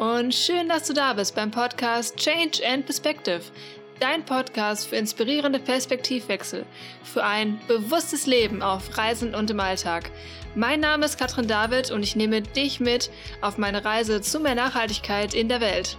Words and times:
und 0.00 0.34
schön, 0.34 0.66
dass 0.66 0.86
du 0.86 0.94
da 0.94 1.12
bist 1.12 1.34
beim 1.34 1.50
Podcast 1.50 2.16
Change 2.16 2.66
and 2.66 2.86
Perspective, 2.86 3.42
dein 4.00 4.24
Podcast 4.24 4.88
für 4.88 4.96
inspirierende 4.96 5.58
Perspektivwechsel, 5.58 6.64
für 7.04 7.22
ein 7.22 7.60
bewusstes 7.68 8.24
Leben 8.24 8.62
auf 8.62 8.96
Reisen 8.96 9.34
und 9.34 9.50
im 9.50 9.60
Alltag. 9.60 10.10
Mein 10.54 10.80
Name 10.80 11.04
ist 11.04 11.18
Katrin 11.18 11.46
David 11.46 11.90
und 11.90 12.02
ich 12.02 12.16
nehme 12.16 12.40
dich 12.40 12.80
mit 12.80 13.10
auf 13.42 13.58
meine 13.58 13.84
Reise 13.84 14.22
zu 14.22 14.40
mehr 14.40 14.54
Nachhaltigkeit 14.54 15.34
in 15.34 15.50
der 15.50 15.60
Welt. 15.60 15.98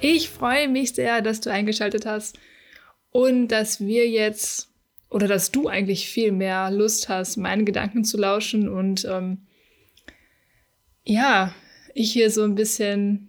Ich 0.00 0.30
freue 0.30 0.68
mich 0.68 0.94
sehr, 0.94 1.20
dass 1.20 1.42
du 1.42 1.50
eingeschaltet 1.50 2.06
hast 2.06 2.38
und 3.10 3.48
dass 3.48 3.78
wir 3.78 4.08
jetzt 4.08 4.71
oder 5.12 5.28
dass 5.28 5.50
du 5.50 5.68
eigentlich 5.68 6.08
viel 6.08 6.32
mehr 6.32 6.70
Lust 6.70 7.08
hast, 7.08 7.36
meinen 7.36 7.66
Gedanken 7.66 8.04
zu 8.04 8.16
lauschen 8.16 8.68
und 8.68 9.04
ähm, 9.04 9.46
ja, 11.04 11.54
ich 11.94 12.12
hier 12.12 12.30
so 12.30 12.42
ein 12.44 12.54
bisschen 12.54 13.28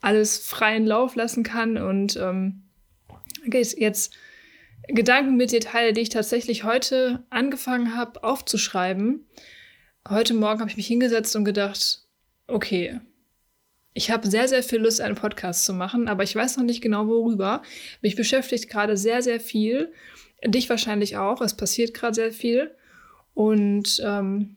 alles 0.00 0.38
freien 0.38 0.86
Lauf 0.86 1.16
lassen 1.16 1.42
kann 1.42 1.78
und 1.78 2.16
ähm, 2.16 2.64
jetzt 3.50 4.14
Gedanken 4.86 5.36
mit 5.36 5.52
dir 5.52 5.60
teile, 5.60 5.92
die 5.92 6.02
ich 6.02 6.08
tatsächlich 6.10 6.64
heute 6.64 7.24
angefangen 7.30 7.96
habe 7.96 8.22
aufzuschreiben. 8.22 9.26
Heute 10.08 10.34
Morgen 10.34 10.60
habe 10.60 10.70
ich 10.70 10.76
mich 10.76 10.86
hingesetzt 10.86 11.34
und 11.34 11.44
gedacht, 11.44 12.02
okay, 12.46 13.00
ich 13.94 14.10
habe 14.10 14.28
sehr, 14.28 14.48
sehr 14.48 14.62
viel 14.62 14.80
Lust, 14.80 15.00
einen 15.00 15.14
Podcast 15.14 15.64
zu 15.64 15.72
machen, 15.72 16.08
aber 16.08 16.22
ich 16.22 16.34
weiß 16.34 16.56
noch 16.56 16.64
nicht 16.64 16.80
genau 16.80 17.08
worüber. 17.08 17.62
Mich 18.00 18.16
beschäftigt 18.16 18.68
gerade 18.68 18.96
sehr, 18.96 19.22
sehr 19.22 19.40
viel 19.40 19.92
Dich 20.44 20.70
wahrscheinlich 20.70 21.16
auch. 21.16 21.40
Es 21.40 21.54
passiert 21.54 21.94
gerade 21.94 22.14
sehr 22.14 22.32
viel. 22.32 22.70
Und 23.34 24.00
ähm, 24.04 24.56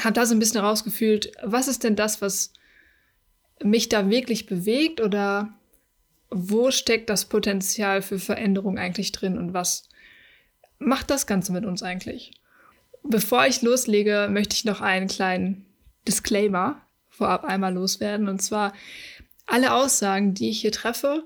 habe 0.00 0.14
da 0.14 0.26
so 0.26 0.34
ein 0.34 0.38
bisschen 0.38 0.60
rausgefühlt, 0.60 1.32
was 1.42 1.68
ist 1.68 1.84
denn 1.84 1.96
das, 1.96 2.22
was 2.22 2.52
mich 3.62 3.88
da 3.88 4.10
wirklich 4.10 4.46
bewegt 4.46 5.00
oder 5.00 5.54
wo 6.30 6.70
steckt 6.70 7.08
das 7.08 7.26
Potenzial 7.26 8.02
für 8.02 8.18
Veränderung 8.18 8.78
eigentlich 8.78 9.12
drin 9.12 9.38
und 9.38 9.54
was 9.54 9.88
macht 10.78 11.10
das 11.10 11.26
Ganze 11.26 11.52
mit 11.52 11.64
uns 11.64 11.82
eigentlich? 11.82 12.32
Bevor 13.02 13.46
ich 13.46 13.62
loslege, 13.62 14.28
möchte 14.30 14.54
ich 14.56 14.64
noch 14.64 14.80
einen 14.80 15.06
kleinen 15.06 15.64
Disclaimer 16.06 16.82
vorab 17.16 17.44
einmal 17.44 17.74
loswerden. 17.74 18.28
Und 18.28 18.40
zwar 18.42 18.72
alle 19.46 19.74
Aussagen, 19.74 20.34
die 20.34 20.50
ich 20.50 20.60
hier 20.60 20.72
treffe, 20.72 21.24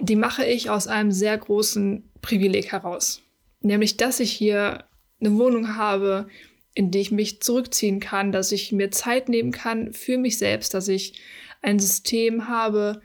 die 0.00 0.16
mache 0.16 0.44
ich 0.44 0.70
aus 0.70 0.86
einem 0.86 1.12
sehr 1.12 1.36
großen 1.36 2.10
Privileg 2.20 2.72
heraus. 2.72 3.22
Nämlich, 3.60 3.96
dass 3.96 4.20
ich 4.20 4.32
hier 4.32 4.84
eine 5.20 5.36
Wohnung 5.38 5.76
habe, 5.76 6.28
in 6.74 6.90
die 6.90 6.98
ich 6.98 7.12
mich 7.12 7.40
zurückziehen 7.40 8.00
kann, 8.00 8.32
dass 8.32 8.50
ich 8.50 8.72
mir 8.72 8.90
Zeit 8.90 9.28
nehmen 9.28 9.52
kann 9.52 9.92
für 9.92 10.18
mich 10.18 10.38
selbst, 10.38 10.74
dass 10.74 10.88
ich 10.88 11.20
ein 11.62 11.78
System 11.78 12.48
habe, 12.48 13.00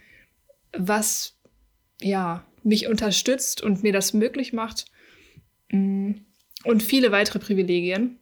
was 0.75 1.37
ja 2.01 2.45
mich 2.63 2.87
unterstützt 2.87 3.61
und 3.61 3.83
mir 3.83 3.93
das 3.93 4.13
möglich 4.13 4.53
macht 4.53 4.85
mm, 5.71 6.13
und 6.63 6.83
viele 6.83 7.11
weitere 7.11 7.39
Privilegien. 7.39 8.19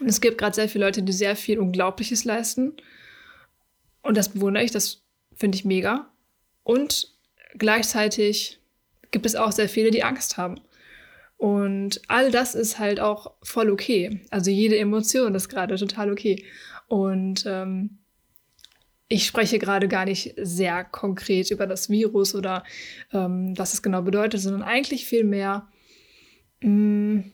Und 0.00 0.08
es 0.08 0.20
gibt 0.20 0.38
gerade 0.38 0.54
sehr 0.54 0.68
viele 0.68 0.84
Leute, 0.84 1.02
die 1.02 1.12
sehr 1.12 1.36
viel 1.36 1.58
Unglaubliches 1.58 2.24
leisten. 2.24 2.76
Und 4.08 4.16
das 4.16 4.30
bewundere 4.30 4.64
ich, 4.64 4.70
das 4.70 5.02
finde 5.34 5.56
ich 5.56 5.66
mega. 5.66 6.08
Und 6.64 7.14
gleichzeitig 7.58 8.58
gibt 9.10 9.26
es 9.26 9.36
auch 9.36 9.52
sehr 9.52 9.68
viele, 9.68 9.90
die 9.90 10.02
Angst 10.02 10.38
haben. 10.38 10.62
Und 11.36 12.00
all 12.08 12.30
das 12.30 12.54
ist 12.54 12.78
halt 12.78 13.00
auch 13.00 13.34
voll 13.42 13.70
okay. 13.70 14.22
Also 14.30 14.50
jede 14.50 14.78
Emotion 14.78 15.34
ist 15.34 15.50
gerade 15.50 15.76
total 15.76 16.10
okay. 16.10 16.42
Und 16.86 17.44
ähm, 17.46 17.98
ich 19.08 19.26
spreche 19.26 19.58
gerade 19.58 19.88
gar 19.88 20.06
nicht 20.06 20.34
sehr 20.38 20.84
konkret 20.84 21.50
über 21.50 21.66
das 21.66 21.90
Virus 21.90 22.34
oder 22.34 22.64
ähm, 23.12 23.58
was 23.58 23.74
es 23.74 23.82
genau 23.82 24.00
bedeutet, 24.00 24.40
sondern 24.40 24.62
eigentlich 24.62 25.04
viel 25.04 25.24
mehr 25.24 25.68
mh, 26.62 26.70
mm, 26.70 27.32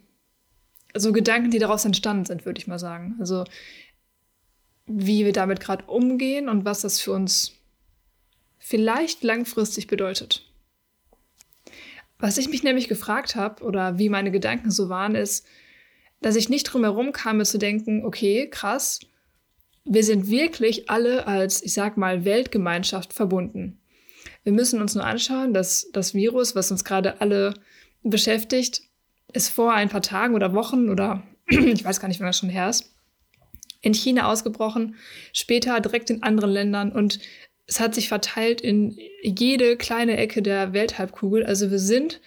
so 0.97 1.13
Gedanken, 1.13 1.53
die 1.53 1.61
daraus 1.61 1.85
entstanden 1.85 2.25
sind, 2.25 2.47
würde 2.47 2.59
ich 2.59 2.67
mal 2.67 2.81
sagen. 2.81 3.15
Also 3.21 3.45
wie 4.87 5.25
wir 5.25 5.33
damit 5.33 5.61
gerade 5.61 5.85
umgehen 5.87 6.49
und 6.49 6.65
was 6.65 6.83
das 6.83 7.01
für 7.01 7.13
uns 7.13 7.53
vielleicht 8.59 9.23
langfristig 9.23 9.87
bedeutet. 9.87 10.51
Was 12.19 12.39
ich 12.39 12.49
mich 12.49 12.63
nämlich 12.63 12.89
gefragt 12.89 13.37
habe 13.37 13.63
oder 13.65 13.99
wie 13.99 14.09
meine 14.09 14.31
Gedanken 14.31 14.71
so 14.71 14.89
waren, 14.89 15.15
ist, 15.15 15.47
dass 16.21 16.37
ich 16.37 16.49
nicht 16.49 16.65
drum 16.65 16.85
herum 16.85 17.13
kam, 17.13 17.45
zu 17.45 17.59
denken, 17.59 18.05
okay, 18.05 18.49
krass, 18.49 19.01
wir 19.85 20.03
sind 20.03 20.31
wirklich 20.31 20.89
alle 20.89 21.27
als, 21.27 21.63
ich 21.63 21.75
sag 21.75 21.97
mal, 21.97 22.25
Weltgemeinschaft 22.25 23.13
verbunden. 23.13 23.79
Wir 24.43 24.53
müssen 24.53 24.81
uns 24.81 24.95
nur 24.95 25.05
anschauen, 25.05 25.53
dass 25.53 25.91
das 25.93 26.15
Virus, 26.15 26.55
was 26.55 26.71
uns 26.71 26.85
gerade 26.85 27.21
alle 27.21 27.55
beschäftigt, 28.03 28.83
ist 29.33 29.49
vor 29.49 29.73
ein 29.73 29.89
paar 29.89 30.03
Tagen 30.03 30.35
oder 30.35 30.55
Wochen 30.55 30.89
oder 30.89 31.23
ich 31.47 31.85
weiß 31.85 32.01
gar 32.01 32.09
nicht, 32.09 32.21
wann 32.21 32.29
das 32.29 32.39
schon 32.39 32.49
her 32.49 32.71
ist, 32.71 32.94
in 33.85 33.95
China 33.95 34.31
ausgebrochen, 34.31 34.97
später 35.33 35.79
direkt 35.81 36.11
in 36.11 36.23
anderen 36.23 36.51
Ländern 36.51 36.91
und 36.91 37.21
es 37.67 37.81
hat 37.81 37.95
sich 37.95 38.09
verteilt 38.09 38.61
in 38.61 38.97
jede 39.23 39.77
kleine 39.77 40.17
Ecke 40.17 40.43
der 40.43 40.73
Welthalbkugel. 40.73 41.45
Also 41.47 41.71
wir 41.71 41.79
sind, 41.79 42.21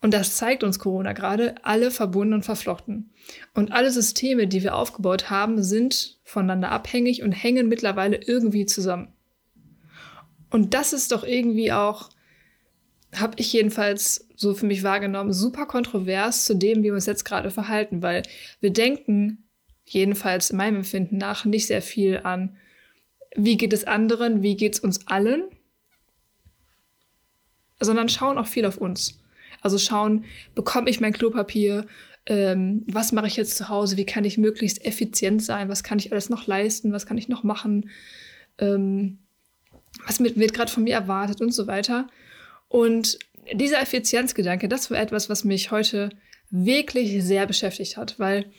und 0.00 0.12
das 0.12 0.36
zeigt 0.36 0.64
uns 0.64 0.78
Corona 0.78 1.12
gerade, 1.12 1.54
alle 1.62 1.90
verbunden 1.90 2.34
und 2.34 2.44
verflochten. 2.44 3.12
Und 3.54 3.70
alle 3.70 3.90
Systeme, 3.92 4.48
die 4.48 4.62
wir 4.62 4.74
aufgebaut 4.74 5.30
haben, 5.30 5.62
sind 5.62 6.18
voneinander 6.24 6.72
abhängig 6.72 7.22
und 7.22 7.32
hängen 7.32 7.68
mittlerweile 7.68 8.16
irgendwie 8.16 8.66
zusammen. 8.66 9.12
Und 10.50 10.74
das 10.74 10.92
ist 10.92 11.12
doch 11.12 11.22
irgendwie 11.22 11.70
auch, 11.70 12.10
habe 13.14 13.34
ich 13.36 13.52
jedenfalls 13.52 14.28
so 14.34 14.54
für 14.54 14.66
mich 14.66 14.82
wahrgenommen, 14.82 15.32
super 15.32 15.66
kontrovers 15.66 16.44
zu 16.44 16.54
dem, 16.54 16.78
wie 16.78 16.84
wir 16.84 16.94
uns 16.94 17.06
jetzt 17.06 17.24
gerade 17.24 17.52
verhalten, 17.52 18.02
weil 18.02 18.24
wir 18.60 18.72
denken, 18.72 19.49
jedenfalls 19.92 20.50
in 20.50 20.56
meinem 20.56 20.76
Empfinden 20.76 21.18
nach, 21.18 21.44
nicht 21.44 21.66
sehr 21.66 21.82
viel 21.82 22.20
an 22.24 22.56
wie 23.36 23.56
geht 23.56 23.72
es 23.72 23.84
anderen, 23.84 24.42
wie 24.42 24.56
geht 24.56 24.74
es 24.74 24.80
uns 24.80 25.06
allen, 25.06 25.44
sondern 27.78 28.08
schauen 28.08 28.38
auch 28.38 28.46
viel 28.46 28.66
auf 28.66 28.78
uns. 28.78 29.20
Also 29.62 29.78
schauen, 29.78 30.24
bekomme 30.54 30.90
ich 30.90 31.00
mein 31.00 31.12
Klopapier, 31.12 31.86
ähm, 32.26 32.84
was 32.86 33.12
mache 33.12 33.26
ich 33.26 33.36
jetzt 33.36 33.56
zu 33.56 33.68
Hause, 33.68 33.96
wie 33.96 34.06
kann 34.06 34.24
ich 34.24 34.38
möglichst 34.38 34.84
effizient 34.84 35.42
sein, 35.42 35.68
was 35.68 35.82
kann 35.82 35.98
ich 35.98 36.12
alles 36.12 36.28
noch 36.28 36.46
leisten, 36.46 36.92
was 36.92 37.06
kann 37.06 37.18
ich 37.18 37.28
noch 37.28 37.42
machen, 37.42 37.90
ähm, 38.58 39.18
was 40.06 40.20
mit, 40.20 40.38
wird 40.38 40.54
gerade 40.54 40.70
von 40.70 40.84
mir 40.84 40.94
erwartet 40.94 41.40
und 41.40 41.52
so 41.52 41.66
weiter. 41.66 42.08
Und 42.68 43.18
dieser 43.52 43.80
Effizienzgedanke, 43.80 44.68
das 44.68 44.90
war 44.90 44.98
etwas, 44.98 45.28
was 45.28 45.44
mich 45.44 45.70
heute 45.70 46.10
wirklich 46.50 47.22
sehr 47.22 47.46
beschäftigt 47.46 47.96
hat, 47.96 48.18
weil 48.18 48.50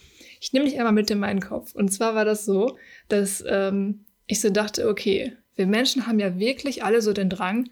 ich 0.41 0.51
nehme 0.53 0.65
dich 0.65 0.77
einmal 0.77 0.91
mit 0.91 1.09
in 1.11 1.19
meinen 1.19 1.39
Kopf. 1.39 1.75
Und 1.75 1.93
zwar 1.93 2.15
war 2.15 2.25
das 2.25 2.45
so, 2.45 2.77
dass 3.07 3.43
ähm, 3.47 4.05
ich 4.25 4.41
so 4.41 4.49
dachte, 4.49 4.89
okay, 4.89 5.37
wir 5.55 5.67
Menschen 5.67 6.07
haben 6.07 6.19
ja 6.19 6.39
wirklich 6.39 6.83
alle 6.83 7.03
so 7.03 7.13
den 7.13 7.29
Drang, 7.29 7.69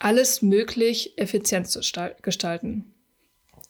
alles 0.00 0.42
möglich 0.42 1.16
effizient 1.16 1.68
zu 1.68 1.80
gestalten. 2.20 2.92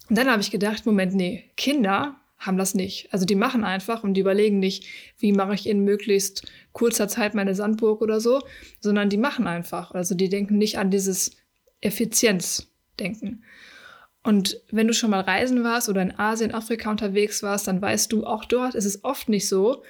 Und 0.08 0.16
dann 0.16 0.30
habe 0.30 0.40
ich 0.40 0.50
gedacht, 0.50 0.86
Moment, 0.86 1.14
nee, 1.14 1.50
Kinder 1.58 2.16
haben 2.38 2.56
das 2.56 2.74
nicht. 2.74 3.12
Also 3.12 3.26
die 3.26 3.34
machen 3.34 3.62
einfach 3.62 4.02
und 4.02 4.14
die 4.14 4.22
überlegen 4.22 4.58
nicht, 4.58 4.86
wie 5.18 5.32
mache 5.32 5.54
ich 5.54 5.68
in 5.68 5.84
möglichst 5.84 6.50
kurzer 6.72 7.08
Zeit 7.08 7.34
meine 7.34 7.54
Sandburg 7.54 8.00
oder 8.00 8.20
so, 8.20 8.40
sondern 8.80 9.10
die 9.10 9.18
machen 9.18 9.46
einfach. 9.46 9.90
Also 9.90 10.14
die 10.14 10.30
denken 10.30 10.56
nicht 10.56 10.78
an 10.78 10.90
dieses 10.90 11.36
Effizienzdenken. 11.82 13.44
Und 14.26 14.60
wenn 14.72 14.88
du 14.88 14.92
schon 14.92 15.10
mal 15.10 15.20
reisen 15.20 15.62
warst 15.62 15.88
oder 15.88 16.02
in 16.02 16.18
Asien, 16.18 16.52
Afrika 16.52 16.90
unterwegs 16.90 17.44
warst, 17.44 17.68
dann 17.68 17.80
weißt 17.80 18.10
du, 18.10 18.26
auch 18.26 18.44
dort 18.44 18.74
ist 18.74 18.84
es 18.84 19.04
oft 19.04 19.28
nicht 19.28 19.46
so, 19.46 19.84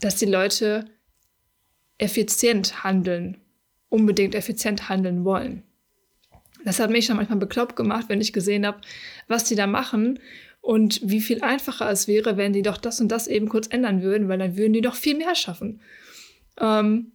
dass 0.00 0.16
die 0.16 0.24
Leute 0.24 0.86
effizient 1.98 2.82
handeln, 2.82 3.36
unbedingt 3.90 4.34
effizient 4.34 4.88
handeln 4.88 5.22
wollen. 5.26 5.64
Das 6.64 6.80
hat 6.80 6.88
mich 6.88 7.04
schon 7.04 7.16
manchmal 7.16 7.38
bekloppt 7.38 7.76
gemacht, 7.76 8.06
wenn 8.08 8.22
ich 8.22 8.32
gesehen 8.32 8.64
habe, 8.64 8.80
was 9.26 9.44
die 9.44 9.54
da 9.54 9.66
machen 9.66 10.18
und 10.62 11.02
wie 11.04 11.20
viel 11.20 11.42
einfacher 11.42 11.90
es 11.90 12.08
wäre, 12.08 12.38
wenn 12.38 12.54
die 12.54 12.62
doch 12.62 12.78
das 12.78 13.02
und 13.02 13.08
das 13.08 13.26
eben 13.26 13.50
kurz 13.50 13.66
ändern 13.66 14.00
würden, 14.00 14.30
weil 14.30 14.38
dann 14.38 14.56
würden 14.56 14.72
die 14.72 14.80
doch 14.80 14.94
viel 14.94 15.18
mehr 15.18 15.34
schaffen. 15.34 15.82
Ähm, 16.58 17.12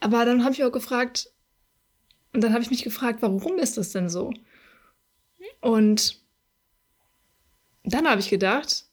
aber 0.00 0.24
dann 0.24 0.44
habe 0.44 0.54
ich 0.54 0.64
auch 0.64 0.72
gefragt, 0.72 1.28
und 2.32 2.42
dann 2.42 2.54
habe 2.54 2.62
ich 2.62 2.70
mich 2.70 2.84
gefragt, 2.84 3.20
warum 3.20 3.58
ist 3.58 3.76
das 3.76 3.90
denn 3.90 4.08
so? 4.08 4.32
Und 5.60 6.18
dann 7.84 8.08
habe 8.08 8.20
ich 8.20 8.30
gedacht, 8.30 8.84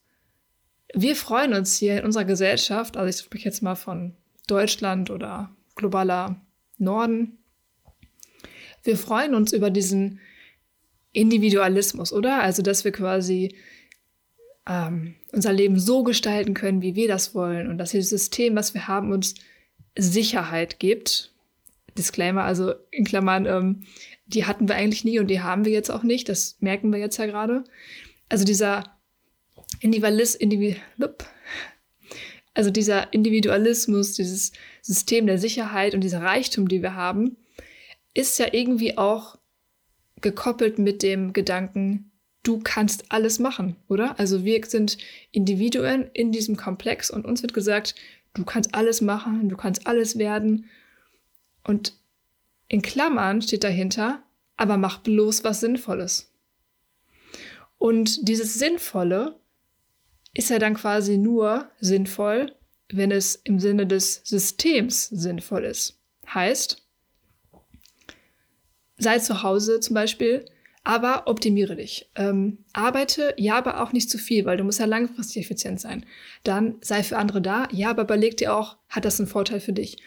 wir 0.94 1.16
freuen 1.16 1.54
uns 1.54 1.76
hier 1.76 1.98
in 1.98 2.04
unserer 2.04 2.24
Gesellschaft, 2.24 2.96
also 2.96 3.08
ich 3.08 3.24
spreche 3.24 3.46
jetzt 3.46 3.62
mal 3.62 3.74
von 3.74 4.16
Deutschland 4.46 5.10
oder 5.10 5.54
globaler 5.74 6.40
Norden. 6.78 7.38
Wir 8.82 8.96
freuen 8.96 9.34
uns 9.34 9.52
über 9.52 9.70
diesen 9.70 10.20
Individualismus, 11.12 12.12
oder? 12.12 12.42
Also, 12.42 12.62
dass 12.62 12.84
wir 12.84 12.92
quasi 12.92 13.54
ähm, 14.66 15.14
unser 15.32 15.52
Leben 15.52 15.78
so 15.78 16.02
gestalten 16.02 16.54
können, 16.54 16.82
wie 16.82 16.94
wir 16.94 17.08
das 17.08 17.34
wollen 17.34 17.68
und 17.68 17.78
dass 17.78 17.90
dieses 17.90 18.10
System, 18.10 18.54
was 18.56 18.74
wir 18.74 18.88
haben, 18.88 19.12
uns 19.12 19.34
Sicherheit 19.96 20.78
gibt. 20.78 21.32
Disclaimer, 21.98 22.44
also 22.44 22.74
in 22.90 23.04
Klammern, 23.04 23.46
ähm, 23.46 23.82
die 24.26 24.44
hatten 24.44 24.68
wir 24.68 24.76
eigentlich 24.76 25.04
nie 25.04 25.18
und 25.18 25.28
die 25.28 25.40
haben 25.40 25.64
wir 25.64 25.72
jetzt 25.72 25.90
auch 25.90 26.02
nicht. 26.02 26.28
Das 26.28 26.56
merken 26.60 26.92
wir 26.92 26.98
jetzt 26.98 27.16
ja 27.18 27.26
gerade. 27.26 27.64
Also 28.28 28.44
dieser 28.44 28.98
Individualis, 29.80 30.34
Individ, 30.34 30.76
also 32.54 32.70
dieser 32.70 33.12
Individualismus, 33.12 34.14
dieses 34.14 34.52
System 34.82 35.26
der 35.26 35.38
Sicherheit 35.38 35.94
und 35.94 36.02
dieser 36.02 36.22
Reichtum, 36.22 36.68
die 36.68 36.82
wir 36.82 36.94
haben, 36.94 37.36
ist 38.14 38.38
ja 38.38 38.48
irgendwie 38.52 38.98
auch 38.98 39.38
gekoppelt 40.20 40.78
mit 40.78 41.02
dem 41.02 41.32
Gedanken, 41.32 42.10
du 42.42 42.58
kannst 42.58 43.12
alles 43.12 43.38
machen, 43.38 43.76
oder? 43.88 44.18
Also 44.18 44.44
wir 44.44 44.64
sind 44.66 44.98
Individuen 45.30 46.10
in 46.12 46.32
diesem 46.32 46.56
Komplex 46.56 47.10
und 47.10 47.24
uns 47.24 47.42
wird 47.42 47.54
gesagt, 47.54 47.94
du 48.34 48.44
kannst 48.44 48.74
alles 48.74 49.00
machen, 49.00 49.48
du 49.48 49.56
kannst 49.56 49.86
alles 49.86 50.18
werden. 50.18 50.66
Und 51.68 51.92
in 52.68 52.80
Klammern 52.80 53.42
steht 53.42 53.62
dahinter, 53.62 54.22
aber 54.56 54.78
mach 54.78 55.00
bloß 55.00 55.44
was 55.44 55.60
Sinnvolles. 55.60 56.32
Und 57.76 58.26
dieses 58.26 58.54
Sinnvolle 58.54 59.38
ist 60.32 60.48
ja 60.48 60.58
dann 60.58 60.74
quasi 60.74 61.18
nur 61.18 61.70
sinnvoll, 61.78 62.54
wenn 62.90 63.10
es 63.10 63.34
im 63.44 63.60
Sinne 63.60 63.86
des 63.86 64.22
Systems 64.24 65.08
sinnvoll 65.08 65.64
ist. 65.64 66.00
Heißt, 66.32 66.82
sei 68.96 69.18
zu 69.18 69.42
Hause 69.42 69.80
zum 69.80 69.92
Beispiel, 69.92 70.46
aber 70.84 71.24
optimiere 71.26 71.76
dich. 71.76 72.10
Ähm, 72.14 72.64
arbeite, 72.72 73.34
ja, 73.36 73.58
aber 73.58 73.82
auch 73.82 73.92
nicht 73.92 74.08
zu 74.08 74.16
viel, 74.16 74.46
weil 74.46 74.56
du 74.56 74.64
musst 74.64 74.80
ja 74.80 74.86
langfristig 74.86 75.44
effizient 75.44 75.80
sein. 75.82 76.06
Dann 76.44 76.76
sei 76.80 77.02
für 77.02 77.18
andere 77.18 77.42
da, 77.42 77.68
ja, 77.72 77.90
aber 77.90 78.04
überleg 78.04 78.38
dir 78.38 78.56
auch, 78.56 78.78
hat 78.88 79.04
das 79.04 79.20
einen 79.20 79.28
Vorteil 79.28 79.60
für 79.60 79.74
dich? 79.74 79.98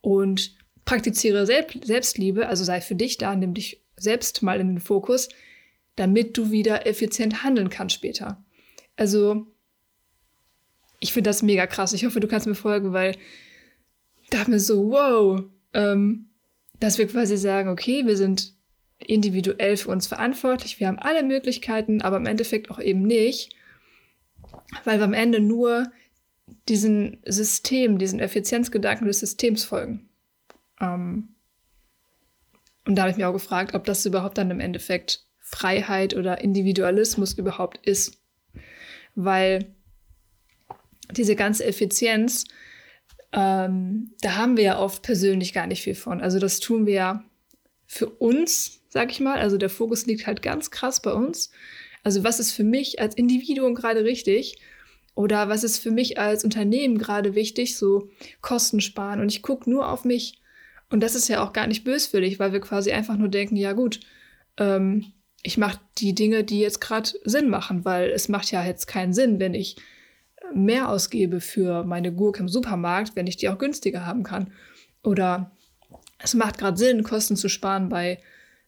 Und 0.00 0.58
praktiziere 0.90 1.46
Selbstliebe, 1.46 2.48
also 2.48 2.64
sei 2.64 2.80
für 2.80 2.96
dich 2.96 3.16
da, 3.16 3.36
nimm 3.36 3.54
dich 3.54 3.80
selbst 3.96 4.42
mal 4.42 4.58
in 4.58 4.66
den 4.66 4.80
Fokus, 4.80 5.28
damit 5.94 6.36
du 6.36 6.50
wieder 6.50 6.84
effizient 6.84 7.44
handeln 7.44 7.70
kannst 7.70 7.94
später. 7.94 8.42
Also, 8.96 9.46
ich 10.98 11.12
finde 11.12 11.30
das 11.30 11.42
mega 11.42 11.68
krass. 11.68 11.92
Ich 11.92 12.04
hoffe, 12.04 12.18
du 12.18 12.26
kannst 12.26 12.48
mir 12.48 12.56
folgen, 12.56 12.92
weil 12.92 13.16
da 14.30 14.48
mir 14.48 14.58
so, 14.58 14.90
wow, 14.90 15.44
ähm, 15.74 16.30
dass 16.80 16.98
wir 16.98 17.06
quasi 17.06 17.36
sagen, 17.36 17.68
okay, 17.68 18.04
wir 18.04 18.16
sind 18.16 18.54
individuell 18.98 19.76
für 19.76 19.90
uns 19.90 20.08
verantwortlich, 20.08 20.80
wir 20.80 20.88
haben 20.88 20.98
alle 20.98 21.22
Möglichkeiten, 21.22 22.02
aber 22.02 22.16
im 22.16 22.26
Endeffekt 22.26 22.68
auch 22.68 22.80
eben 22.80 23.02
nicht, 23.02 23.54
weil 24.82 24.98
wir 24.98 25.04
am 25.04 25.14
Ende 25.14 25.38
nur 25.38 25.92
diesen 26.68 27.18
System, 27.24 27.98
diesen 27.98 28.18
Effizienzgedanken 28.18 29.06
des 29.06 29.20
Systems 29.20 29.62
folgen. 29.62 30.09
Ähm 30.80 31.34
und 32.86 32.96
da 32.96 33.02
habe 33.02 33.10
ich 33.10 33.16
mir 33.16 33.28
auch 33.28 33.32
gefragt, 33.32 33.74
ob 33.74 33.84
das 33.84 34.06
überhaupt 34.06 34.38
dann 34.38 34.50
im 34.50 34.60
Endeffekt 34.60 35.24
Freiheit 35.38 36.14
oder 36.14 36.40
Individualismus 36.40 37.34
überhaupt 37.34 37.78
ist. 37.86 38.22
Weil 39.14 39.74
diese 41.10 41.36
ganze 41.36 41.64
Effizienz 41.64 42.44
ähm, 43.32 44.12
da 44.20 44.36
haben 44.36 44.56
wir 44.56 44.64
ja 44.64 44.78
oft 44.78 45.02
persönlich 45.02 45.52
gar 45.52 45.66
nicht 45.66 45.82
viel 45.82 45.94
von. 45.94 46.20
Also 46.20 46.38
das 46.38 46.60
tun 46.60 46.86
wir 46.86 46.94
ja 46.94 47.24
für 47.86 48.08
uns, 48.08 48.82
sag 48.88 49.10
ich 49.10 49.20
mal. 49.20 49.38
Also 49.38 49.56
der 49.56 49.70
Fokus 49.70 50.06
liegt 50.06 50.26
halt 50.26 50.42
ganz 50.42 50.70
krass 50.70 51.00
bei 51.00 51.12
uns. 51.12 51.50
Also 52.02 52.24
was 52.24 52.40
ist 52.40 52.52
für 52.52 52.64
mich 52.64 53.00
als 53.00 53.14
Individuum 53.14 53.74
gerade 53.74 54.04
richtig? 54.04 54.58
Oder 55.14 55.48
was 55.48 55.64
ist 55.64 55.78
für 55.78 55.90
mich 55.90 56.18
als 56.18 56.44
Unternehmen 56.44 56.98
gerade 56.98 57.34
wichtig? 57.34 57.76
So 57.76 58.10
Kosten 58.40 58.80
sparen. 58.80 59.20
Und 59.20 59.30
ich 59.30 59.42
gucke 59.42 59.68
nur 59.70 59.88
auf 59.88 60.04
mich. 60.04 60.39
Und 60.90 61.00
das 61.00 61.14
ist 61.14 61.28
ja 61.28 61.42
auch 61.42 61.52
gar 61.52 61.66
nicht 61.66 61.84
böswillig, 61.84 62.38
weil 62.38 62.52
wir 62.52 62.60
quasi 62.60 62.92
einfach 62.92 63.16
nur 63.16 63.28
denken, 63.28 63.56
ja 63.56 63.72
gut, 63.72 64.00
ähm, 64.56 65.12
ich 65.42 65.56
mache 65.56 65.80
die 65.98 66.14
Dinge, 66.14 66.44
die 66.44 66.60
jetzt 66.60 66.80
gerade 66.80 67.10
Sinn 67.24 67.48
machen, 67.48 67.84
weil 67.84 68.10
es 68.10 68.28
macht 68.28 68.50
ja 68.50 68.64
jetzt 68.64 68.86
keinen 68.86 69.14
Sinn, 69.14 69.40
wenn 69.40 69.54
ich 69.54 69.76
mehr 70.52 70.88
ausgebe 70.88 71.40
für 71.40 71.84
meine 71.84 72.12
Gurke 72.12 72.40
im 72.40 72.48
Supermarkt, 72.48 73.16
wenn 73.16 73.26
ich 73.26 73.36
die 73.36 73.48
auch 73.48 73.58
günstiger 73.58 74.04
haben 74.04 74.22
kann. 74.22 74.52
Oder 75.02 75.52
es 76.18 76.34
macht 76.34 76.58
gerade 76.58 76.76
Sinn, 76.76 77.02
Kosten 77.02 77.36
zu 77.36 77.48
sparen 77.48 77.88
bei 77.88 78.18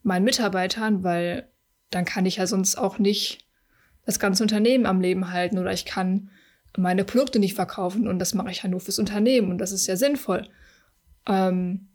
meinen 0.03 0.25
Mitarbeitern, 0.25 1.03
weil 1.03 1.49
dann 1.91 2.05
kann 2.05 2.25
ich 2.25 2.37
ja 2.37 2.47
sonst 2.47 2.77
auch 2.77 2.99
nicht 2.99 3.45
das 4.07 4.19
ganze 4.19 4.43
Unternehmen 4.43 4.87
am 4.87 5.01
Leben 5.01 5.33
halten 5.33 5.59
oder 5.59 5.73
ich 5.73 5.85
kann 5.85 6.31
meine 6.77 7.05
Produkte 7.05 7.39
nicht 7.39 7.55
verkaufen 7.55 8.09
und 8.09 8.19
das 8.19 8.35
mache 8.35 8.51
ich 8.51 8.63
ja 8.63 8.69
nur 8.69 8.81
fürs 8.81 8.99
Unternehmen 8.99 9.51
und 9.51 9.59
das 9.59 9.73
ist 9.73 9.87
ja 9.87 9.97
sinnvoll. 9.97 10.49
Ähm, 11.27 11.89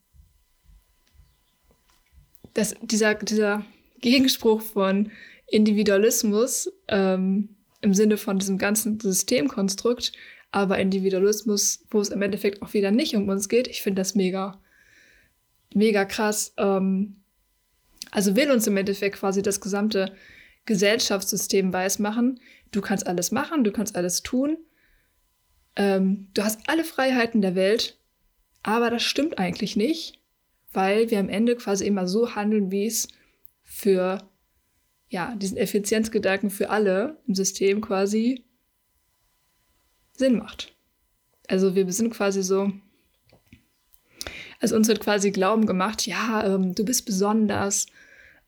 das, 2.57 2.75
dieser, 2.81 3.13
dieser 3.13 3.63
Gegenspruch 4.01 4.62
von 4.62 5.12
Individualismus 5.45 6.71
ähm, 6.88 7.50
im 7.81 7.94
Sinne 7.94 8.18
von 8.18 8.39
diesem 8.39 8.57
ganzen 8.57 9.00
Systemkonstrukt, 9.00 10.12
aber 10.51 10.80
Individualismus, 10.80 11.86
wo 11.92 12.00
es 12.01 12.09
im 12.09 12.21
Endeffekt 12.24 12.63
auch 12.63 12.74
wieder 12.74 12.89
nicht 12.89 13.15
um 13.15 13.30
uns 13.30 13.48
geht. 13.48 13.68
Ich 13.68 13.83
finde 13.83 14.01
das 14.01 14.15
mega, 14.15 14.59
mega 15.75 16.04
krass. 16.06 16.54
Ähm, 16.57 17.18
also 18.09 18.36
will 18.36 18.50
uns 18.50 18.65
im 18.65 18.77
Endeffekt 18.77 19.18
quasi 19.18 19.44
das 19.44 19.62
gesamte 19.62 20.12
Gesellschaftssystem 20.65 21.71
weismachen. 21.71 22.39
Du 22.71 22.81
kannst 22.81 23.06
alles 23.06 23.31
machen, 23.31 23.63
du 23.63 23.71
kannst 23.71 23.95
alles 23.95 24.24
tun. 24.24 24.57
Ähm, 25.75 26.27
du 26.33 26.44
hast 26.44 26.68
alle 26.68 26.83
Freiheiten 26.83 27.42
der 27.42 27.54
Welt, 27.54 28.00
aber 28.63 28.89
das 28.89 29.04
stimmt 29.04 29.38
eigentlich 29.38 29.75
nicht, 29.75 30.19
weil 30.78 31.10
wir 31.10 31.20
am 31.20 31.28
Ende 31.28 31.56
quasi 31.56 31.88
immer 31.88 32.08
so 32.08 32.36
handeln, 32.36 32.70
wie 32.70 32.86
es 32.86 33.08
für 33.64 34.22
ja, 35.10 35.34
diesen 35.36 35.58
Effizienzgedanken 35.58 36.52
für 36.52 36.70
alle 36.70 37.18
im 37.28 37.34
System 37.34 37.82
quasi 37.82 38.46
Sinn 40.14 40.38
macht. 40.38 40.76
Also 41.48 41.74
wir 41.74 41.92
sind 41.92 42.12
quasi 42.12 42.44
so, 42.44 42.72
also 44.60 44.76
uns 44.76 44.88
wird 44.88 45.00
quasi 45.00 45.32
Glauben 45.32 45.66
gemacht, 45.66 46.06
ja, 46.06 46.46
ähm, 46.46 46.76
du 46.76 46.86
bist 46.86 47.07
besonders, 47.07 47.88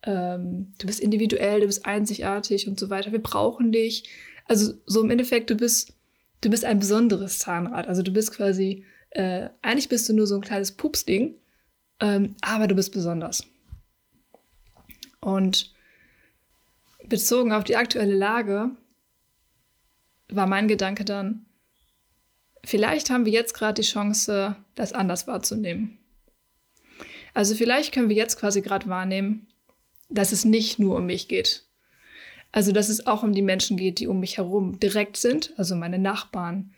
ähm, 0.03 0.74
du 0.77 0.86
bist 0.86 1.00
individuell, 1.00 1.62
du 1.62 1.65
bist 1.65 1.88
einzigartig 1.88 2.67
und 2.67 2.79
so 2.79 2.91
weiter. 2.91 3.12
Wir 3.12 3.24
brauchen 3.24 3.71
dich. 3.71 4.07
Also 4.45 4.74
so 4.86 5.01
im 5.01 5.09
Endeffekt, 5.09 5.50
du 5.50 5.55
bist, 5.55 5.93
du 6.41 6.51
bist 6.51 6.63
ein 6.63 6.77
besonderes 6.77 7.39
Zahnrad. 7.39 7.88
Also 7.88 8.03
du 8.03 8.13
bist 8.13 8.31
quasi, 8.36 8.86
äh, 9.09 9.50
eigentlich 9.63 9.89
bist 9.89 10.07
du 10.07 10.13
nur 10.13 10.27
so 10.27 10.36
ein 10.36 10.41
kleines 10.41 10.74
Pupsding, 10.74 11.38
ähm, 11.99 12.35
aber 12.41 12.67
du 12.67 12.75
bist 12.75 12.91
besonders. 12.93 13.45
Und 15.19 15.73
bezogen 17.05 17.51
auf 17.51 17.63
die 17.63 17.75
aktuelle 17.75 18.15
Lage 18.15 18.71
war 20.29 20.47
mein 20.47 20.67
Gedanke 20.67 21.05
dann, 21.05 21.45
vielleicht 22.63 23.09
haben 23.09 23.25
wir 23.25 23.33
jetzt 23.33 23.53
gerade 23.53 23.81
die 23.81 23.87
Chance, 23.87 24.55
das 24.75 24.93
anders 24.93 25.27
wahrzunehmen. 25.27 25.97
Also 27.33 27.55
vielleicht 27.55 27.93
können 27.93 28.09
wir 28.09 28.15
jetzt 28.15 28.37
quasi 28.39 28.61
gerade 28.61 28.87
wahrnehmen, 28.87 29.47
dass 30.09 30.31
es 30.31 30.45
nicht 30.45 30.79
nur 30.79 30.97
um 30.97 31.05
mich 31.05 31.27
geht. 31.27 31.65
Also 32.51 32.71
dass 32.71 32.89
es 32.89 33.05
auch 33.05 33.23
um 33.23 33.33
die 33.33 33.41
Menschen 33.41 33.77
geht, 33.77 33.99
die 33.99 34.07
um 34.07 34.19
mich 34.19 34.37
herum 34.37 34.79
direkt 34.79 35.17
sind, 35.17 35.53
also 35.57 35.75
meine 35.75 35.99
Nachbarn, 35.99 36.73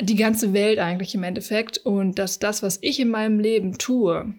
die 0.00 0.16
ganze 0.16 0.52
Welt 0.52 0.78
eigentlich 0.78 1.14
im 1.14 1.22
Endeffekt 1.22 1.78
und 1.78 2.18
dass 2.18 2.38
das, 2.38 2.62
was 2.62 2.78
ich 2.82 3.00
in 3.00 3.08
meinem 3.08 3.40
Leben 3.40 3.78
tue, 3.78 4.34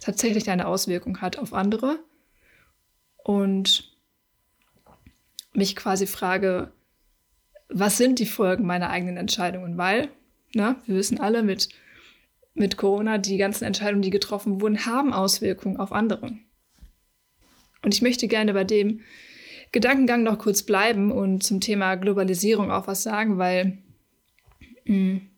tatsächlich 0.00 0.50
eine 0.50 0.66
Auswirkung 0.66 1.20
hat 1.20 1.38
auf 1.38 1.52
andere 1.52 1.98
und 3.16 3.96
mich 5.52 5.76
quasi 5.76 6.06
frage, 6.06 6.72
was 7.68 7.96
sind 7.96 8.18
die 8.18 8.26
Folgen 8.26 8.66
meiner 8.66 8.90
eigenen 8.90 9.16
Entscheidungen? 9.16 9.78
Weil, 9.78 10.08
ne, 10.54 10.76
wir 10.86 10.96
wissen 10.96 11.20
alle 11.20 11.42
mit, 11.42 11.68
mit 12.54 12.76
Corona, 12.76 13.18
die 13.18 13.38
ganzen 13.38 13.64
Entscheidungen, 13.64 14.02
die 14.02 14.10
getroffen 14.10 14.60
wurden, 14.60 14.84
haben 14.84 15.12
Auswirkungen 15.12 15.78
auf 15.78 15.92
andere. 15.92 16.32
Und 17.82 17.94
ich 17.94 18.02
möchte 18.02 18.28
gerne 18.28 18.52
bei 18.52 18.64
dem 18.64 19.00
Gedankengang 19.72 20.22
noch 20.22 20.38
kurz 20.38 20.62
bleiben 20.62 21.10
und 21.10 21.42
zum 21.42 21.60
Thema 21.60 21.94
Globalisierung 21.94 22.70
auch 22.70 22.86
was 22.86 23.02
sagen, 23.02 23.38
weil 23.38 23.78
wenn 24.84 25.30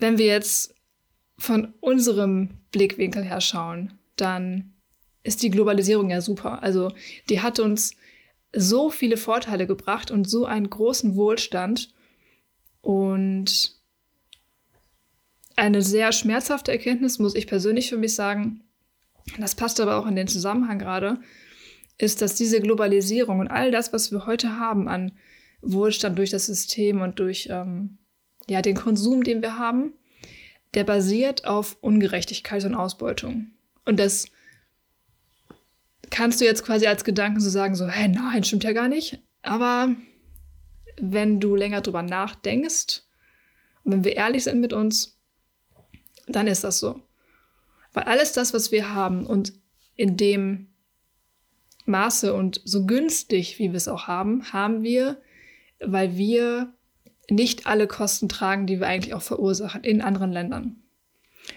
wir 0.00 0.26
jetzt 0.26 0.74
von 1.38 1.74
unserem 1.80 2.50
Blickwinkel 2.72 3.22
her 3.24 3.40
schauen, 3.40 3.98
dann 4.16 4.72
ist 5.22 5.42
die 5.42 5.50
Globalisierung 5.50 6.10
ja 6.10 6.20
super. 6.20 6.62
Also 6.62 6.92
die 7.28 7.40
hat 7.40 7.58
uns 7.58 7.94
so 8.52 8.90
viele 8.90 9.16
Vorteile 9.16 9.66
gebracht 9.66 10.10
und 10.10 10.28
so 10.28 10.44
einen 10.44 10.70
großen 10.70 11.14
Wohlstand 11.16 11.92
und 12.80 13.78
eine 15.56 15.82
sehr 15.82 16.12
schmerzhafte 16.12 16.72
Erkenntnis, 16.72 17.18
muss 17.18 17.34
ich 17.34 17.46
persönlich 17.46 17.90
für 17.90 17.98
mich 17.98 18.14
sagen. 18.14 18.64
Das 19.38 19.54
passt 19.54 19.78
aber 19.80 19.98
auch 19.98 20.06
in 20.06 20.16
den 20.16 20.28
Zusammenhang 20.28 20.78
gerade. 20.78 21.20
ist, 21.98 22.22
dass 22.22 22.34
diese 22.34 22.60
Globalisierung 22.60 23.40
und 23.40 23.48
all 23.48 23.70
das, 23.70 23.92
was 23.92 24.10
wir 24.10 24.26
heute 24.26 24.58
haben 24.58 24.88
an 24.88 25.12
Wohlstand 25.62 26.18
durch 26.18 26.30
das 26.30 26.46
System 26.46 27.00
und 27.00 27.18
durch 27.18 27.48
ähm, 27.50 27.98
ja, 28.48 28.62
den 28.62 28.76
Konsum, 28.76 29.22
den 29.22 29.42
wir 29.42 29.58
haben, 29.58 29.92
der 30.74 30.84
basiert 30.84 31.44
auf 31.46 31.76
Ungerechtigkeit 31.80 32.64
und 32.64 32.74
Ausbeutung. 32.74 33.50
Und 33.84 33.98
das 33.98 34.26
kannst 36.10 36.40
du 36.40 36.44
jetzt 36.44 36.64
quasi 36.64 36.86
als 36.86 37.04
Gedanken 37.04 37.40
so 37.40 37.50
sagen, 37.50 37.74
so, 37.74 37.88
hä, 37.88 38.08
nein, 38.08 38.44
stimmt 38.44 38.64
ja 38.64 38.72
gar 38.72 38.88
nicht. 38.88 39.20
Aber 39.42 39.94
wenn 41.00 41.40
du 41.40 41.56
länger 41.56 41.80
drüber 41.80 42.02
nachdenkst 42.02 43.02
und 43.84 43.92
wenn 43.92 44.04
wir 44.04 44.16
ehrlich 44.16 44.44
sind 44.44 44.60
mit 44.60 44.72
uns, 44.72 45.18
dann 46.26 46.46
ist 46.46 46.64
das 46.64 46.78
so. 46.78 47.00
Weil 47.92 48.04
alles 48.04 48.32
das, 48.32 48.54
was 48.54 48.70
wir 48.70 48.94
haben 48.94 49.26
und 49.26 49.52
in 49.96 50.16
dem 50.16 50.68
Maße 51.86 52.32
und 52.34 52.60
so 52.64 52.86
günstig, 52.86 53.58
wie 53.58 53.70
wir 53.70 53.76
es 53.76 53.88
auch 53.88 54.06
haben, 54.06 54.52
haben 54.52 54.82
wir, 54.82 55.20
weil 55.84 56.16
wir 56.16 56.72
nicht 57.28 57.66
alle 57.66 57.86
Kosten 57.86 58.28
tragen, 58.28 58.66
die 58.66 58.80
wir 58.80 58.86
eigentlich 58.86 59.14
auch 59.14 59.22
verursachen 59.22 59.84
in 59.84 60.00
anderen 60.00 60.32
Ländern. 60.32 60.82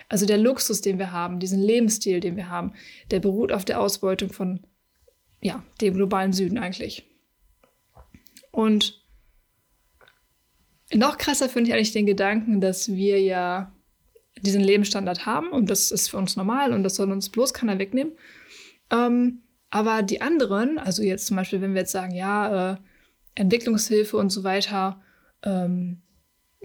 Also 0.09 0.25
der 0.25 0.37
Luxus, 0.37 0.81
den 0.81 0.99
wir 0.99 1.11
haben, 1.11 1.39
diesen 1.39 1.61
Lebensstil, 1.61 2.19
den 2.19 2.35
wir 2.35 2.49
haben, 2.49 2.73
der 3.11 3.19
beruht 3.19 3.51
auf 3.51 3.65
der 3.65 3.79
Ausbeutung 3.79 4.31
von 4.31 4.61
ja, 5.41 5.63
dem 5.81 5.93
globalen 5.93 6.33
Süden 6.33 6.57
eigentlich. 6.57 7.05
Und 8.51 9.01
noch 10.93 11.17
krasser 11.17 11.49
finde 11.49 11.69
ich 11.69 11.75
eigentlich 11.75 11.91
den 11.91 12.05
Gedanken, 12.05 12.61
dass 12.61 12.89
wir 12.89 13.19
ja 13.21 13.73
diesen 14.41 14.61
Lebensstandard 14.61 15.25
haben 15.25 15.49
und 15.51 15.69
das 15.69 15.91
ist 15.91 16.09
für 16.09 16.17
uns 16.17 16.35
normal 16.35 16.73
und 16.73 16.83
das 16.83 16.95
soll 16.95 17.11
uns 17.11 17.29
bloß 17.29 17.53
keiner 17.53 17.79
wegnehmen. 17.79 18.13
Ähm, 18.91 19.43
aber 19.69 20.03
die 20.03 20.21
anderen, 20.21 20.77
also 20.77 21.01
jetzt 21.01 21.27
zum 21.27 21.37
Beispiel, 21.37 21.61
wenn 21.61 21.73
wir 21.73 21.81
jetzt 21.81 21.91
sagen, 21.91 22.13
ja, 22.13 22.73
äh, 22.73 22.77
Entwicklungshilfe 23.35 24.17
und 24.17 24.29
so 24.29 24.43
weiter, 24.43 25.01
ähm, 25.43 26.01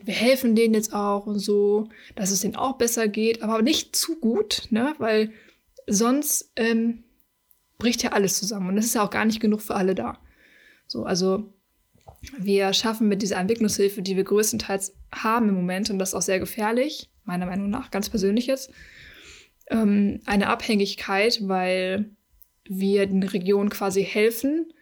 wir 0.00 0.14
helfen 0.14 0.54
denen 0.54 0.74
jetzt 0.74 0.92
auch 0.92 1.26
und 1.26 1.38
so, 1.38 1.88
dass 2.14 2.30
es 2.30 2.40
denen 2.40 2.56
auch 2.56 2.78
besser 2.78 3.08
geht, 3.08 3.42
aber 3.42 3.62
nicht 3.62 3.96
zu 3.96 4.20
gut, 4.20 4.68
ne? 4.70 4.94
weil 4.98 5.32
sonst 5.86 6.52
ähm, 6.56 7.04
bricht 7.78 8.02
ja 8.02 8.12
alles 8.12 8.38
zusammen 8.38 8.68
und 8.68 8.78
es 8.78 8.86
ist 8.86 8.94
ja 8.94 9.04
auch 9.04 9.10
gar 9.10 9.24
nicht 9.24 9.40
genug 9.40 9.60
für 9.60 9.74
alle 9.74 9.94
da. 9.94 10.18
So, 10.86 11.04
also 11.04 11.52
wir 12.38 12.72
schaffen 12.72 13.08
mit 13.08 13.22
dieser 13.22 13.36
Entwicklungshilfe, 13.38 14.02
die 14.02 14.16
wir 14.16 14.24
größtenteils 14.24 14.94
haben 15.12 15.48
im 15.48 15.54
Moment, 15.54 15.90
und 15.90 15.98
das 15.98 16.10
ist 16.10 16.14
auch 16.14 16.22
sehr 16.22 16.40
gefährlich, 16.40 17.10
meiner 17.24 17.46
Meinung 17.46 17.70
nach, 17.70 17.90
ganz 17.90 18.08
persönlich 18.08 18.46
jetzt, 18.46 18.70
ähm, 19.70 20.20
eine 20.26 20.48
Abhängigkeit, 20.48 21.40
weil 21.46 22.10
wir 22.64 23.06
den 23.06 23.22
Regionen 23.22 23.70
quasi 23.70 24.04
helfen 24.04 24.72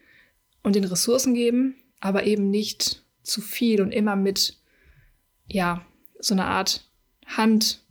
und 0.67 0.75
den 0.75 0.83
Ressourcen 0.83 1.33
geben, 1.33 1.77
aber 2.01 2.25
eben 2.25 2.51
nicht 2.51 3.05
zu 3.23 3.41
viel 3.41 3.81
und 3.81 3.93
immer 3.93 4.17
mit, 4.17 4.59
ja, 5.47 5.87
so 6.19 6.35
einer 6.35 6.47
Art 6.47 6.91
Hand 7.25 7.85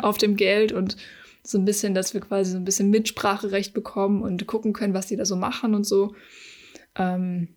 auf 0.00 0.16
dem 0.16 0.36
Geld 0.36 0.70
und 0.70 0.96
so 1.42 1.58
ein 1.58 1.64
bisschen, 1.64 1.92
dass 1.92 2.14
wir 2.14 2.20
quasi 2.20 2.52
so 2.52 2.56
ein 2.56 2.64
bisschen 2.64 2.88
Mitspracherecht 2.90 3.74
bekommen 3.74 4.22
und 4.22 4.46
gucken 4.46 4.74
können, 4.74 4.94
was 4.94 5.08
die 5.08 5.16
da 5.16 5.24
so 5.24 5.34
machen 5.34 5.74
und 5.74 5.82
so. 5.82 6.14
Ähm, 6.94 7.48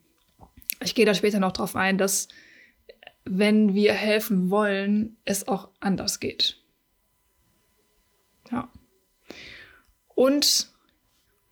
ich 0.81 0.95
gehe 0.95 1.05
da 1.05 1.13
später 1.13 1.39
noch 1.39 1.51
drauf 1.51 1.75
ein, 1.75 1.99
dass 1.99 2.27
wenn 3.25 3.75
wir 3.75 3.93
helfen 3.93 4.49
wollen, 4.49 5.17
es 5.25 5.47
auch 5.47 5.69
anders 5.79 6.19
geht. 6.19 6.57
Ja. 8.51 8.71
Und 10.15 10.73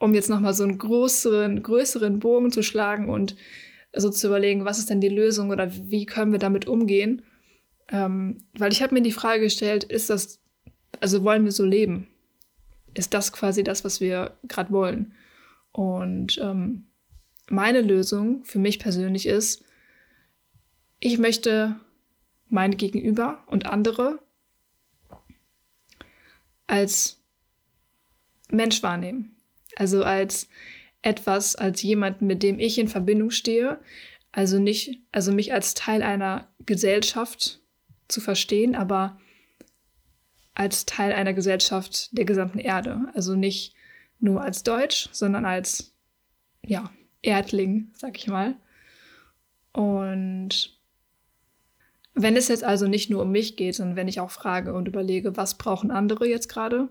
um 0.03 0.13
jetzt 0.13 0.29
nochmal 0.29 0.53
so 0.53 0.63
einen 0.63 0.77
größeren, 0.77 1.63
größeren 1.63 2.19
Bogen 2.19 2.51
zu 2.51 2.61
schlagen 2.61 3.07
und 3.07 3.37
so 3.95 4.09
zu 4.09 4.27
überlegen, 4.27 4.65
was 4.65 4.77
ist 4.77 4.89
denn 4.89 4.99
die 4.99 5.07
Lösung 5.07 5.49
oder 5.49 5.71
wie 5.73 6.05
können 6.05 6.33
wir 6.33 6.39
damit 6.39 6.67
umgehen? 6.67 7.21
Ähm, 7.87 8.43
weil 8.57 8.73
ich 8.73 8.83
habe 8.83 8.93
mir 8.93 9.01
die 9.01 9.13
Frage 9.13 9.43
gestellt, 9.43 9.85
ist 9.85 10.09
das, 10.09 10.41
also 10.99 11.23
wollen 11.23 11.45
wir 11.45 11.53
so 11.53 11.63
leben? 11.63 12.09
Ist 12.93 13.13
das 13.13 13.31
quasi 13.31 13.63
das, 13.63 13.85
was 13.85 14.01
wir 14.01 14.37
gerade 14.45 14.73
wollen? 14.73 15.13
Und 15.71 16.37
ähm, 16.37 16.87
meine 17.49 17.79
Lösung 17.79 18.43
für 18.43 18.59
mich 18.59 18.79
persönlich 18.79 19.25
ist, 19.25 19.63
ich 20.99 21.17
möchte 21.17 21.77
mein 22.49 22.75
Gegenüber 22.75 23.41
und 23.47 23.67
andere 23.67 24.19
als 26.67 27.23
Mensch 28.49 28.83
wahrnehmen. 28.83 29.37
Also 29.75 30.03
als 30.03 30.47
etwas, 31.01 31.55
als 31.55 31.81
jemand, 31.81 32.21
mit 32.21 32.43
dem 32.43 32.59
ich 32.59 32.77
in 32.79 32.87
Verbindung 32.87 33.29
stehe. 33.29 33.79
Also 34.31 34.59
nicht, 34.59 34.99
also 35.11 35.31
mich 35.31 35.53
als 35.53 35.73
Teil 35.73 36.01
einer 36.01 36.47
Gesellschaft 36.65 37.59
zu 38.07 38.21
verstehen, 38.21 38.75
aber 38.75 39.19
als 40.55 40.85
Teil 40.85 41.11
einer 41.11 41.33
Gesellschaft 41.33 42.17
der 42.17 42.25
gesamten 42.25 42.59
Erde. 42.59 43.01
Also 43.13 43.35
nicht 43.35 43.75
nur 44.19 44.41
als 44.41 44.63
Deutsch, 44.63 45.09
sondern 45.11 45.45
als, 45.45 45.93
ja, 46.65 46.91
Erdling, 47.21 47.91
sag 47.95 48.17
ich 48.17 48.27
mal. 48.27 48.55
Und 49.71 50.77
wenn 52.13 52.35
es 52.35 52.47
jetzt 52.47 52.63
also 52.63 52.87
nicht 52.87 53.09
nur 53.09 53.23
um 53.23 53.31
mich 53.31 53.55
geht, 53.55 53.75
sondern 53.75 53.95
wenn 53.95 54.07
ich 54.07 54.19
auch 54.19 54.31
frage 54.31 54.73
und 54.73 54.87
überlege, 54.87 55.35
was 55.35 55.57
brauchen 55.57 55.91
andere 55.91 56.27
jetzt 56.27 56.47
gerade, 56.47 56.89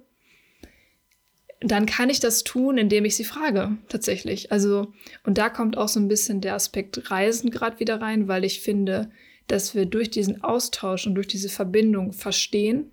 dann 1.63 1.87
kann 1.87 2.11
ich 2.11 2.21
das 2.21 2.45
tun, 2.45 2.77
indem 2.77 3.05
ich 3.05 3.17
sie 3.17 3.25
frage, 3.25 3.77
tatsächlich. 3.89 4.51
Also, 4.51 4.93
und 5.25 5.39
da 5.39 5.49
kommt 5.49 5.77
auch 5.77 5.89
so 5.89 6.01
ein 6.01 6.09
bisschen 6.09 6.41
der 6.41 6.55
Aspekt 6.55 7.11
Reisen 7.11 7.51
gerade 7.51 7.79
wieder 7.79 8.01
rein, 8.01 8.29
weil 8.29 8.45
ich 8.45 8.61
finde, 8.61 9.11
dass 9.47 9.75
wir 9.75 9.87
durch 9.87 10.11
diesen 10.11 10.43
Austausch 10.43 11.07
und 11.07 11.15
durch 11.15 11.29
diese 11.29 11.49
Verbindung 11.49 12.13
verstehen, 12.13 12.91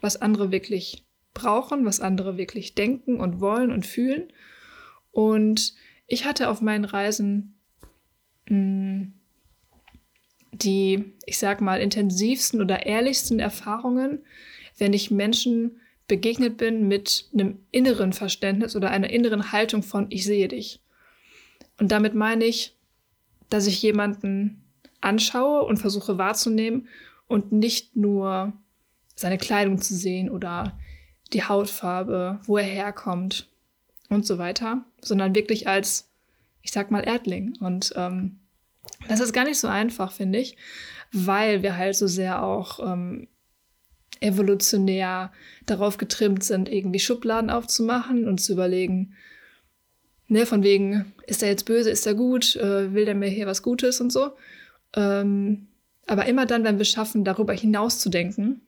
was 0.00 0.20
andere 0.20 0.52
wirklich 0.52 1.04
brauchen, 1.32 1.84
was 1.84 2.00
andere 2.00 2.36
wirklich 2.36 2.74
denken 2.74 3.18
und 3.20 3.40
wollen 3.40 3.72
und 3.72 3.86
fühlen. 3.86 4.32
Und 5.10 5.74
ich 6.06 6.24
hatte 6.24 6.48
auf 6.48 6.60
meinen 6.60 6.84
Reisen 6.84 7.58
mh, 8.48 8.56
hm, 8.56 9.12
die, 10.52 11.14
ich 11.26 11.38
sag 11.38 11.60
mal, 11.60 11.80
intensivsten 11.80 12.60
oder 12.60 12.86
ehrlichsten 12.86 13.40
Erfahrungen, 13.40 14.20
wenn 14.78 14.92
ich 14.92 15.10
Menschen 15.10 15.80
begegnet 16.06 16.56
bin 16.56 16.86
mit 16.88 17.28
einem 17.32 17.58
inneren 17.70 18.12
Verständnis 18.12 18.76
oder 18.76 18.90
einer 18.90 19.10
inneren 19.10 19.52
Haltung 19.52 19.82
von 19.82 20.06
ich 20.10 20.24
sehe 20.24 20.48
dich. 20.48 20.80
Und 21.78 21.92
damit 21.92 22.14
meine 22.14 22.44
ich, 22.44 22.76
dass 23.48 23.66
ich 23.66 23.80
jemanden 23.82 24.64
anschaue 25.00 25.62
und 25.64 25.78
versuche 25.78 26.18
wahrzunehmen 26.18 26.88
und 27.26 27.52
nicht 27.52 27.96
nur 27.96 28.52
seine 29.14 29.38
Kleidung 29.38 29.80
zu 29.80 29.94
sehen 29.94 30.30
oder 30.30 30.78
die 31.32 31.44
Hautfarbe, 31.44 32.40
wo 32.44 32.58
er 32.58 32.64
herkommt 32.64 33.48
und 34.08 34.26
so 34.26 34.38
weiter, 34.38 34.84
sondern 35.00 35.34
wirklich 35.34 35.68
als, 35.68 36.10
ich 36.62 36.72
sag 36.72 36.90
mal, 36.90 37.02
Erdling. 37.02 37.56
Und 37.60 37.92
ähm, 37.96 38.40
das 39.08 39.20
ist 39.20 39.32
gar 39.32 39.44
nicht 39.44 39.58
so 39.58 39.68
einfach, 39.68 40.12
finde 40.12 40.38
ich, 40.38 40.56
weil 41.12 41.62
wir 41.62 41.76
halt 41.76 41.96
so 41.96 42.06
sehr 42.06 42.42
auch 42.42 42.80
ähm, 42.80 43.28
evolutionär 44.20 45.32
darauf 45.66 45.96
getrimmt 45.96 46.44
sind, 46.44 46.68
irgendwie 46.68 46.98
Schubladen 47.00 47.50
aufzumachen 47.50 48.26
und 48.28 48.40
zu 48.40 48.52
überlegen, 48.52 49.14
ne, 50.28 50.46
von 50.46 50.62
wegen, 50.62 51.12
ist 51.26 51.42
er 51.42 51.48
jetzt 51.48 51.64
böse, 51.64 51.90
ist 51.90 52.06
er 52.06 52.14
gut, 52.14 52.56
äh, 52.56 52.92
will 52.94 53.04
der 53.04 53.14
mir 53.14 53.28
hier 53.28 53.46
was 53.46 53.62
Gutes 53.62 54.00
und 54.00 54.10
so. 54.10 54.32
Ähm, 54.94 55.68
aber 56.06 56.26
immer 56.26 56.46
dann, 56.46 56.64
wenn 56.64 56.78
wir 56.78 56.84
schaffen, 56.84 57.24
darüber 57.24 57.52
hinaus 57.52 57.98
zu 57.98 58.10
denken, 58.10 58.60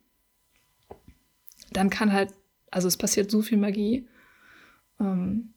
dann 1.72 1.90
kann 1.90 2.12
halt, 2.12 2.30
also 2.70 2.88
es 2.88 2.96
passiert 2.96 3.30
so 3.30 3.42
viel 3.42 3.58
Magie. 3.58 4.06
Ähm, 5.00 5.52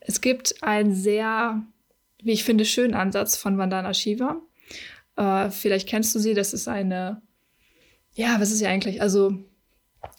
es 0.00 0.20
gibt 0.20 0.62
einen 0.62 0.94
sehr, 0.94 1.62
wie 2.22 2.32
ich 2.32 2.44
finde, 2.44 2.64
schönen 2.64 2.94
Ansatz 2.94 3.36
von 3.36 3.58
Vandana 3.58 3.94
Shiva. 3.94 4.40
Äh, 5.16 5.50
vielleicht 5.50 5.88
kennst 5.88 6.14
du 6.14 6.18
sie, 6.18 6.34
das 6.34 6.52
ist 6.52 6.68
eine, 6.68 7.22
ja, 8.14 8.40
was 8.40 8.50
ist 8.50 8.58
sie 8.58 8.66
eigentlich? 8.66 9.00
Also 9.00 9.44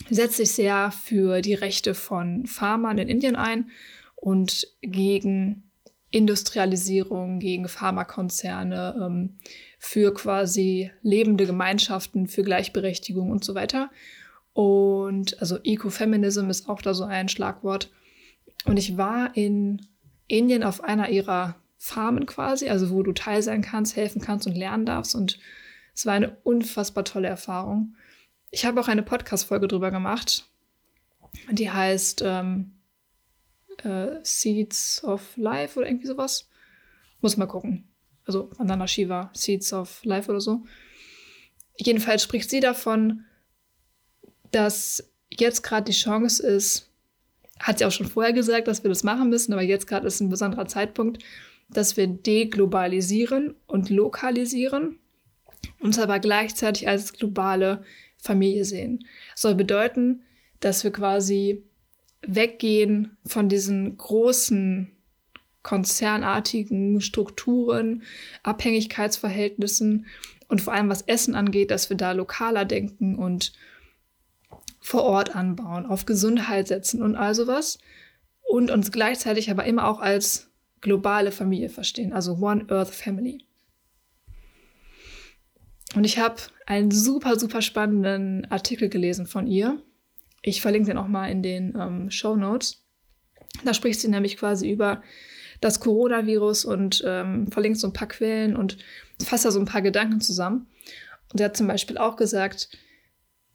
setzt 0.10 0.38
sich 0.38 0.52
sehr 0.52 0.92
für 0.92 1.42
die 1.42 1.54
Rechte 1.54 1.94
von 1.94 2.46
Farmern 2.46 2.98
in 2.98 3.08
Indien 3.08 3.36
ein 3.36 3.70
und 4.16 4.68
gegen 4.82 5.64
Industrialisierung, 6.10 7.40
gegen 7.40 7.68
Pharmakonzerne, 7.68 8.96
ähm, 9.00 9.38
für 9.78 10.14
quasi 10.14 10.92
lebende 11.02 11.46
Gemeinschaften, 11.46 12.28
für 12.28 12.44
Gleichberechtigung 12.44 13.30
und 13.30 13.44
so 13.44 13.56
weiter. 13.56 13.92
Und 14.54 15.40
also 15.40 15.60
Ecofeminism 15.64 16.50
ist 16.50 16.68
auch 16.68 16.82
da 16.82 16.94
so 16.94 17.04
ein 17.04 17.30
Schlagwort. 17.30 17.92
Und 18.66 18.78
ich 18.78 18.98
war 18.98 19.36
in 19.36 19.86
Indien 20.28 20.64
auf 20.64 20.84
einer 20.84 21.10
ihrer 21.10 21.56
Farmen 21.78 22.26
quasi, 22.26 22.70
also 22.70 22.90
wo 22.90 23.04
du 23.04 23.14
teil 23.14 23.42
sein 23.42 23.62
kannst, 23.62 23.96
helfen 23.96 24.22
kannst 24.22 24.48
und 24.48 24.56
lernen 24.56 24.86
darfst. 24.86 25.16
Und 25.16 25.40
es 25.94 26.06
war 26.06 26.14
eine 26.14 26.38
unfassbar 26.44 27.04
tolle 27.04 27.28
Erfahrung. 27.28 27.96
Ich 28.52 28.66
habe 28.66 28.80
auch 28.80 28.88
eine 28.88 29.04
Podcast-Folge 29.04 29.68
drüber 29.68 29.92
gemacht. 29.92 30.50
Die 31.52 31.70
heißt 31.70 32.24
ähm, 32.26 32.74
äh, 33.84 34.20
Seeds 34.24 35.04
of 35.04 35.36
Life 35.38 35.78
oder 35.80 35.88
irgendwie 35.88 36.08
sowas. 36.08 36.50
Muss 37.22 37.38
mal 37.38 37.46
gucken. 37.46 37.88
Also 38.26 38.50
Vandana 38.58 38.88
Shiva, 38.88 39.32
Seeds 39.34 39.74
of 39.74 40.04
Life 40.04 40.30
oder 40.30 40.42
so. 40.42 40.64
Jedenfalls 41.78 42.24
spricht 42.24 42.50
sie 42.50 42.60
davon, 42.60 43.26
dass 44.52 45.12
jetzt 45.30 45.62
gerade 45.62 45.86
die 45.86 45.98
Chance 45.98 46.46
ist, 46.46 46.90
hat 47.60 47.80
sie 47.80 47.86
auch 47.86 47.92
schon 47.92 48.08
vorher 48.08 48.34
gesagt, 48.34 48.68
dass 48.68 48.84
wir 48.84 48.90
das 48.90 49.04
machen 49.04 49.30
müssen, 49.30 49.54
aber 49.54 49.62
jetzt 49.62 49.88
gerade 49.88 50.08
ist 50.08 50.20
ein 50.20 50.30
besonderer 50.30 50.68
Zeitpunkt, 50.68 51.24
dass 51.70 51.98
wir 51.98 52.08
deglobalisieren 52.08 53.56
und 53.68 53.90
lokalisieren, 53.90 55.00
uns 55.80 56.00
aber 56.00 56.20
gleichzeitig 56.20 56.88
als 56.88 57.14
globale 57.14 57.84
Familie 58.18 58.66
sehen. 58.66 59.06
Das 59.32 59.42
soll 59.42 59.56
bedeuten, 59.56 60.24
dass 60.60 60.84
wir 60.84 60.92
quasi 60.92 61.64
weggehen 62.22 63.18
von 63.26 63.48
diesen 63.50 63.98
großen 63.98 64.92
konzernartigen 65.62 67.02
Strukturen, 67.02 68.04
Abhängigkeitsverhältnissen 68.44 70.06
und 70.48 70.62
vor 70.62 70.74
allem 70.74 70.90
was 70.90 71.02
Essen 71.02 71.36
angeht, 71.36 71.72
dass 71.72 71.90
wir 71.90 71.98
da 71.98 72.14
lokaler 72.14 72.66
denken 72.66 73.18
und 73.18 73.52
vor 74.80 75.04
Ort 75.04 75.36
anbauen, 75.36 75.86
auf 75.86 76.06
Gesundheit 76.06 76.70
setzen 76.70 77.02
und 77.02 77.16
all 77.18 77.36
sowas 77.36 77.80
und 78.48 78.72
uns 78.72 78.92
gleichzeitig 78.92 79.52
aber 79.52 79.66
immer 79.66 79.88
auch 79.88 80.00
als 80.00 80.47
globale 80.82 81.32
Familie 81.32 81.70
verstehen, 81.70 82.14
also 82.14 82.38
One 82.38 82.66
Earth 82.70 82.90
Family. 82.90 83.46
Und 85.96 86.04
ich 86.04 86.20
habe 86.20 86.36
einen 86.66 86.92
super, 86.92 87.40
super 87.40 87.62
spannenden 87.62 88.46
Artikel 88.52 88.90
gelesen 88.90 89.26
von 89.26 89.48
ihr. 89.48 89.82
Ich 90.42 90.62
verlinke 90.62 90.90
den 90.90 90.98
auch 90.98 91.08
mal 91.08 91.32
in 91.32 91.42
den 91.42 91.76
ähm, 91.80 92.12
Show 92.12 92.36
Notes. 92.36 92.84
Da 93.64 93.74
spricht 93.74 94.00
sie 94.00 94.10
nämlich 94.10 94.38
quasi 94.38 94.70
über 94.70 95.02
das 95.62 95.80
Coronavirus 95.80 96.66
und 96.66 97.04
ähm, 97.06 97.48
verlinkt 97.52 97.80
so 97.80 97.88
ein 97.88 97.94
paar 97.94 98.08
Quellen 98.08 98.56
und 98.56 98.78
fasst 99.24 99.46
da 99.46 99.52
so 99.52 99.60
ein 99.60 99.66
paar 99.66 99.82
Gedanken 99.82 100.22
zusammen. 100.22 100.68
Und 101.32 101.40
sie 101.40 101.46
hat 101.46 101.58
zum 101.58 101.68
Beispiel 101.68 101.98
auch 101.98 102.16
gesagt, 102.16 102.70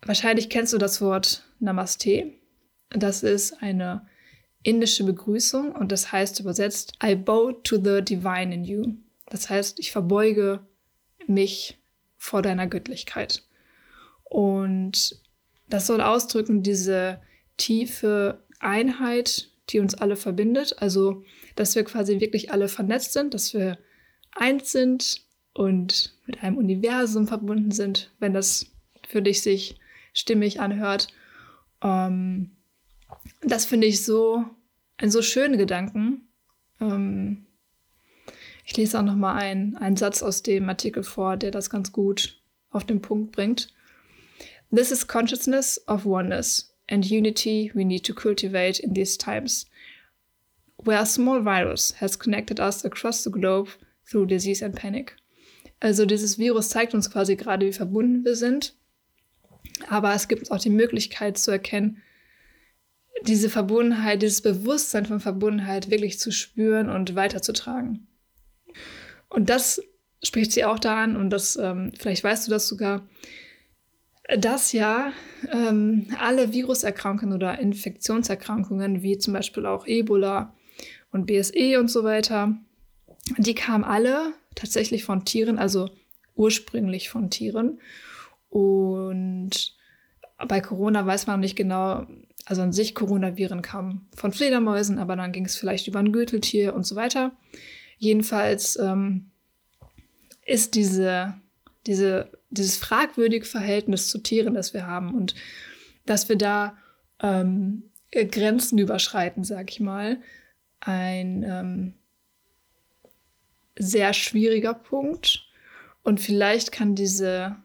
wahrscheinlich 0.05 0.51
kennst 0.51 0.73
du 0.73 0.79
das 0.79 1.01
Wort 1.01 1.45
Namaste. 1.61 2.33
Das 2.91 3.23
ist 3.23 3.63
eine 3.63 4.07
indische 4.63 5.05
Begrüßung 5.05 5.73
und 5.73 5.93
das 5.93 6.13
heißt 6.13 6.41
übersetzt 6.41 6.95
I 7.05 7.15
bow 7.15 7.53
to 7.53 7.77
the 7.77 8.03
divine 8.03 8.55
in 8.55 8.65
you. 8.65 8.95
Das 9.27 9.51
heißt, 9.51 9.79
ich 9.81 9.93
verbeuge 9.93 10.61
mich 11.27 11.79
vor 12.17 12.43
deiner 12.43 12.67
Göttlichkeit. 12.67 13.43
Und 14.25 15.21
das 15.69 15.87
soll 15.87 16.01
ausdrücken 16.01 16.63
diese 16.63 17.21
tiefe 17.57 18.43
Einheit, 18.61 19.49
die 19.71 19.81
uns 19.81 19.95
alle 19.95 20.17
verbindet. 20.17 20.77
Also, 20.79 21.25
dass 21.57 21.75
wir 21.75 21.85
quasi 21.85 22.21
wirklich 22.21 22.53
alle 22.53 22.69
vernetzt 22.69 23.13
sind, 23.13 23.35
dass 23.35 23.55
wir 23.55 23.79
eins 24.33 24.73
sind 24.73 25.23
und 25.55 26.15
mit 26.27 26.43
einem 26.43 26.57
Universum 26.57 27.27
verbunden 27.27 27.71
sind, 27.71 28.11
wenn 28.19 28.33
das 28.33 28.67
für 29.07 29.23
dich 29.23 29.43
sich 29.43 29.77
stimmig 30.13 30.61
anhört. 30.61 31.09
Ähm, 31.83 32.53
das 33.43 33.65
finde 33.65 33.87
ich 33.87 34.05
so 34.05 34.45
ein 34.97 35.11
so 35.11 35.23
schönen 35.23 35.59
Gedanken. 35.59 36.29
Ähm, 36.81 37.47
ich 38.65 38.77
lese 38.77 38.99
auch 38.99 39.05
noch 39.05 39.17
mal 39.17 39.35
einen, 39.35 39.77
einen 39.77 39.97
Satz 39.97 40.23
aus 40.23 40.43
dem 40.43 40.69
Artikel 40.69 41.03
vor, 41.03 41.37
der 41.37 41.51
das 41.51 41.71
ganz 41.71 41.93
gut 41.93 42.41
auf 42.71 42.85
den 42.85 43.03
Punkt 43.03 43.33
bringt. 43.33 43.69
This 44.75 44.91
is 44.91 45.07
consciousness 45.07 45.83
of 45.87 46.07
oneness 46.07 46.75
and 46.89 47.05
unity 47.11 47.71
we 47.75 47.85
need 47.85 48.05
to 48.07 48.15
cultivate 48.15 48.83
in 48.83 48.95
these 48.95 49.19
times, 49.19 49.67
where 50.79 51.01
a 51.01 51.07
small 51.07 51.45
virus 51.45 52.01
has 52.01 52.19
connected 52.19 52.59
us 52.61 52.85
across 52.85 53.23
the 53.23 53.31
globe 53.31 53.71
through 54.09 54.27
disease 54.27 54.65
and 54.65 54.75
panic. 54.75 55.17
Also 55.81 56.07
dieses 56.07 56.39
Virus 56.39 56.69
zeigt 56.69 56.95
uns 56.95 57.11
quasi 57.11 57.37
gerade, 57.37 57.67
wie 57.67 57.73
verbunden 57.73 58.25
wir 58.25 58.37
sind, 58.37 58.75
aber 59.89 60.15
es 60.15 60.29
gibt 60.29 60.43
uns 60.43 60.51
auch 60.51 60.61
die 60.61 60.71
Möglichkeit 60.71 61.37
zu 61.37 61.51
erkennen, 61.51 62.01
diese 63.27 63.51
Verbundenheit, 63.51 64.23
dieses 64.23 64.43
Bewusstsein 64.43 65.07
von 65.07 65.21
Verbundenheit 65.21 65.91
wirklich 65.91 66.19
zu 66.19 66.31
spüren 66.31 66.89
und 66.89 67.15
weiterzutragen. 67.15 68.07
Und 69.29 69.49
das 69.49 69.83
spricht 70.23 70.53
sie 70.53 70.65
auch 70.65 70.79
da 70.79 71.03
an 71.03 71.17
und 71.17 71.31
das, 71.31 71.57
ähm, 71.57 71.93
vielleicht 71.99 72.23
weißt 72.23 72.47
du 72.47 72.51
das 72.51 72.69
sogar, 72.69 73.03
dass 74.39 74.73
ja 74.73 75.13
ähm, 75.51 76.07
alle 76.19 76.53
Viruserkrankungen 76.53 77.35
oder 77.35 77.59
Infektionserkrankungen, 77.59 79.03
wie 79.03 79.19
zum 79.19 79.35
Beispiel 79.35 79.67
auch 79.67 79.87
Ebola 79.87 80.55
und 81.11 81.27
BSE 81.27 81.79
und 81.79 81.89
so 81.89 82.05
weiter, 82.05 82.57
die 83.39 83.55
kamen 83.55 83.85
alle 83.85 84.33
tatsächlich 84.55 85.05
von 85.05 85.25
Tieren, 85.25 85.59
also 85.59 85.91
ursprünglich 86.35 87.09
von 87.09 87.31
Tieren. 87.31 87.81
Und 88.49 89.77
bei 90.47 90.61
Corona 90.61 91.05
weiß 91.07 91.27
man 91.27 91.41
nicht 91.41 91.57
genau, 91.57 92.07
also 92.45 92.63
an 92.63 92.73
sich 92.73 92.95
Coronaviren 92.95 93.63
kamen 93.63 94.09
von 94.17 94.33
Fledermäusen, 94.33 94.99
aber 94.99 95.17
dann 95.17 95.33
ging 95.33 95.45
es 95.45 95.57
vielleicht 95.57 95.87
über 95.87 96.01
ein 96.01 96.13
Gürteltier 96.13 96.75
und 96.75 96.87
so 96.87 96.97
weiter. 96.97 97.33
Jedenfalls 97.99 98.77
ähm, 98.77 99.31
ist 100.45 100.75
diese, 100.75 101.35
diese, 101.87 102.31
dieses 102.51 102.77
fragwürdige 102.77 103.47
Verhältnis 103.47 104.09
zu 104.09 104.19
Tieren, 104.19 104.55
das 104.55 104.75
wir 104.75 104.87
haben 104.87 105.15
und 105.15 105.35
dass 106.05 106.29
wir 106.29 106.37
da 106.37 106.77
ähm, 107.21 107.85
Grenzen 108.11 108.79
überschreiten, 108.79 109.45
sag 109.45 109.71
ich 109.71 109.81
mal, 109.81 110.21
ein 110.81 111.45
ähm, 111.45 111.95
sehr 113.79 114.13
schwieriger 114.13 114.75
Punkt. 114.75 115.49
Und 116.03 116.21
vielleicht 116.21 116.73
kann 116.73 116.95
diese, 116.95 117.57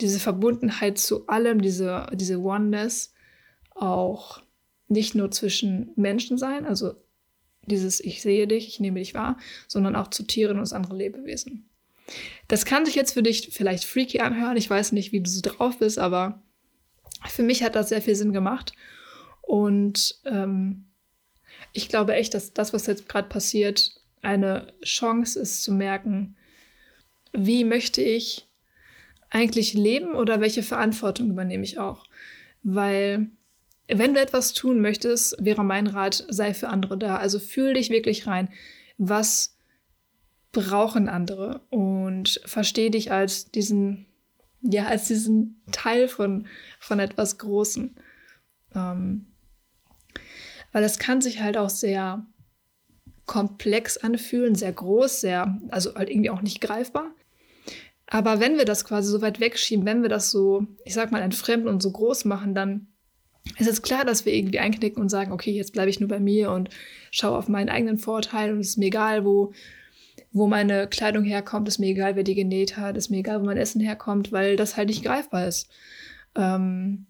diese 0.00 0.20
Verbundenheit 0.20 0.98
zu 0.98 1.26
allem, 1.26 1.60
diese, 1.60 2.06
diese 2.14 2.38
Oneness, 2.38 3.12
auch 3.80 4.42
nicht 4.88 5.14
nur 5.14 5.30
zwischen 5.30 5.90
Menschen 5.96 6.38
sein, 6.38 6.66
also 6.66 6.94
dieses 7.66 8.00
Ich 8.00 8.22
sehe 8.22 8.46
dich, 8.46 8.66
ich 8.66 8.80
nehme 8.80 8.98
dich 8.98 9.14
wahr, 9.14 9.38
sondern 9.68 9.94
auch 9.96 10.08
zu 10.08 10.24
Tieren 10.24 10.58
und 10.58 10.72
anderen 10.72 10.96
Lebewesen. 10.96 11.68
Das 12.48 12.64
kann 12.64 12.84
sich 12.84 12.94
jetzt 12.94 13.12
für 13.12 13.22
dich 13.22 13.50
vielleicht 13.52 13.84
freaky 13.84 14.20
anhören. 14.20 14.56
Ich 14.56 14.68
weiß 14.68 14.92
nicht, 14.92 15.12
wie 15.12 15.20
du 15.20 15.30
so 15.30 15.40
drauf 15.42 15.78
bist, 15.78 15.98
aber 15.98 16.42
für 17.28 17.42
mich 17.42 17.62
hat 17.62 17.76
das 17.76 17.90
sehr 17.90 18.02
viel 18.02 18.16
Sinn 18.16 18.32
gemacht. 18.32 18.72
Und 19.42 20.20
ähm, 20.24 20.86
ich 21.72 21.88
glaube 21.88 22.14
echt, 22.14 22.34
dass 22.34 22.52
das, 22.52 22.72
was 22.72 22.86
jetzt 22.86 23.08
gerade 23.08 23.28
passiert, 23.28 23.92
eine 24.22 24.72
Chance 24.82 25.38
ist 25.38 25.62
zu 25.62 25.72
merken, 25.72 26.36
wie 27.32 27.64
möchte 27.64 28.02
ich 28.02 28.48
eigentlich 29.30 29.74
leben 29.74 30.14
oder 30.14 30.40
welche 30.40 30.64
Verantwortung 30.64 31.30
übernehme 31.30 31.62
ich 31.62 31.78
auch. 31.78 32.06
Weil 32.62 33.30
wenn 33.92 34.14
du 34.14 34.20
etwas 34.20 34.52
tun 34.52 34.80
möchtest, 34.80 35.36
wäre 35.44 35.64
mein 35.64 35.86
Rat, 35.86 36.24
sei 36.28 36.54
für 36.54 36.68
andere 36.68 36.98
da. 36.98 37.16
Also 37.16 37.38
fühl 37.38 37.74
dich 37.74 37.90
wirklich 37.90 38.26
rein. 38.26 38.48
Was 38.98 39.56
brauchen 40.52 41.08
andere? 41.08 41.62
Und 41.70 42.40
versteh 42.44 42.90
dich 42.90 43.12
als 43.12 43.50
diesen, 43.50 44.06
ja, 44.62 44.86
als 44.86 45.08
diesen 45.08 45.62
Teil 45.72 46.08
von, 46.08 46.46
von 46.78 46.98
etwas 46.98 47.38
Großen. 47.38 47.96
Ähm, 48.74 49.26
weil 50.72 50.84
es 50.84 50.98
kann 50.98 51.20
sich 51.20 51.40
halt 51.40 51.56
auch 51.56 51.70
sehr 51.70 52.26
komplex 53.26 53.96
anfühlen, 53.96 54.54
sehr 54.54 54.72
groß, 54.72 55.20
sehr, 55.20 55.58
also 55.68 55.94
halt 55.94 56.10
irgendwie 56.10 56.30
auch 56.30 56.42
nicht 56.42 56.60
greifbar. 56.60 57.12
Aber 58.06 58.40
wenn 58.40 58.58
wir 58.58 58.64
das 58.64 58.84
quasi 58.84 59.08
so 59.08 59.22
weit 59.22 59.38
wegschieben, 59.38 59.86
wenn 59.86 60.02
wir 60.02 60.08
das 60.08 60.32
so, 60.32 60.66
ich 60.84 60.94
sag 60.94 61.12
mal, 61.12 61.22
entfremden 61.22 61.68
und 61.68 61.80
so 61.80 61.92
groß 61.92 62.24
machen, 62.24 62.56
dann 62.56 62.88
es 63.58 63.66
ist 63.66 63.82
klar, 63.82 64.04
dass 64.04 64.24
wir 64.24 64.34
irgendwie 64.34 64.58
einknicken 64.58 65.02
und 65.02 65.08
sagen, 65.08 65.32
okay, 65.32 65.50
jetzt 65.50 65.72
bleibe 65.72 65.90
ich 65.90 66.00
nur 66.00 66.08
bei 66.08 66.20
mir 66.20 66.50
und 66.50 66.70
schaue 67.10 67.36
auf 67.36 67.48
meinen 67.48 67.68
eigenen 67.68 67.98
Vorteil 67.98 68.52
und 68.52 68.60
es 68.60 68.70
ist 68.70 68.78
mir 68.78 68.86
egal, 68.86 69.24
wo, 69.24 69.52
wo 70.32 70.46
meine 70.46 70.86
Kleidung 70.88 71.24
herkommt, 71.24 71.68
ist 71.68 71.78
mir 71.78 71.88
egal, 71.88 72.16
wer 72.16 72.22
die 72.22 72.34
genäht 72.34 72.76
hat, 72.76 72.96
ist 72.96 73.10
mir 73.10 73.18
egal, 73.18 73.40
wo 73.40 73.46
mein 73.46 73.56
Essen 73.56 73.80
herkommt, 73.80 74.32
weil 74.32 74.56
das 74.56 74.76
halt 74.76 74.88
nicht 74.88 75.04
greifbar 75.04 75.46
ist. 75.46 75.68
Ähm, 76.36 77.06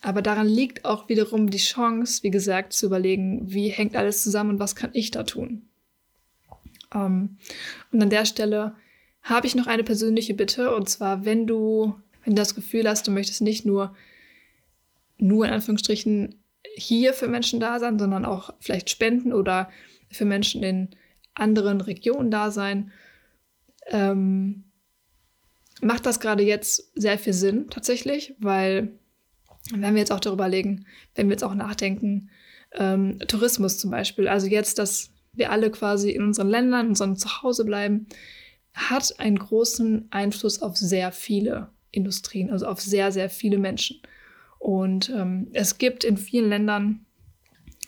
aber 0.00 0.22
daran 0.22 0.46
liegt 0.46 0.84
auch 0.84 1.08
wiederum 1.08 1.50
die 1.50 1.58
Chance, 1.58 2.22
wie 2.22 2.30
gesagt, 2.30 2.72
zu 2.72 2.86
überlegen, 2.86 3.40
wie 3.50 3.68
hängt 3.68 3.96
alles 3.96 4.22
zusammen 4.22 4.50
und 4.50 4.58
was 4.58 4.76
kann 4.76 4.90
ich 4.92 5.10
da 5.10 5.22
tun. 5.22 5.68
Ähm, 6.94 7.38
und 7.90 8.02
an 8.02 8.10
der 8.10 8.26
Stelle 8.26 8.74
habe 9.22 9.46
ich 9.46 9.54
noch 9.54 9.66
eine 9.66 9.84
persönliche 9.84 10.34
Bitte, 10.34 10.74
und 10.74 10.88
zwar, 10.88 11.24
wenn 11.24 11.46
du, 11.46 11.94
wenn 12.24 12.34
du 12.34 12.40
das 12.40 12.54
Gefühl 12.54 12.88
hast, 12.88 13.06
du 13.06 13.10
möchtest 13.10 13.40
nicht 13.40 13.64
nur 13.64 13.94
nur 15.18 15.46
in 15.46 15.52
Anführungsstrichen 15.52 16.42
hier 16.76 17.14
für 17.14 17.28
Menschen 17.28 17.60
da 17.60 17.78
sein, 17.78 17.98
sondern 17.98 18.24
auch 18.24 18.52
vielleicht 18.60 18.90
spenden 18.90 19.32
oder 19.32 19.70
für 20.10 20.24
Menschen 20.24 20.62
in 20.62 20.90
anderen 21.34 21.80
Regionen 21.80 22.30
da 22.30 22.50
sein. 22.50 22.90
Ähm, 23.86 24.64
macht 25.80 26.06
das 26.06 26.20
gerade 26.20 26.42
jetzt 26.42 26.92
sehr 26.94 27.18
viel 27.18 27.32
Sinn 27.32 27.68
tatsächlich, 27.70 28.34
weil 28.38 28.98
wenn 29.72 29.94
wir 29.94 30.00
jetzt 30.00 30.12
auch 30.12 30.20
darüber 30.20 30.48
legen, 30.48 30.86
wenn 31.14 31.28
wir 31.28 31.32
jetzt 31.32 31.44
auch 31.44 31.54
nachdenken, 31.54 32.30
ähm, 32.74 33.18
Tourismus 33.26 33.78
zum 33.78 33.90
Beispiel. 33.90 34.28
Also 34.28 34.46
jetzt, 34.46 34.78
dass 34.78 35.10
wir 35.32 35.50
alle 35.50 35.70
quasi 35.70 36.10
in 36.10 36.22
unseren 36.22 36.48
Ländern, 36.48 36.82
in 36.82 36.88
unserem 36.90 37.16
Zuhause 37.16 37.64
bleiben, 37.64 38.06
hat 38.72 39.18
einen 39.20 39.38
großen 39.38 40.08
Einfluss 40.10 40.60
auf 40.60 40.76
sehr 40.76 41.12
viele 41.12 41.70
Industrien, 41.90 42.50
also 42.50 42.66
auf 42.66 42.80
sehr, 42.80 43.12
sehr 43.12 43.30
viele 43.30 43.58
Menschen. 43.58 44.00
Und 44.64 45.10
ähm, 45.10 45.48
es 45.52 45.76
gibt 45.76 46.04
in 46.04 46.16
vielen 46.16 46.48
Ländern 46.48 47.04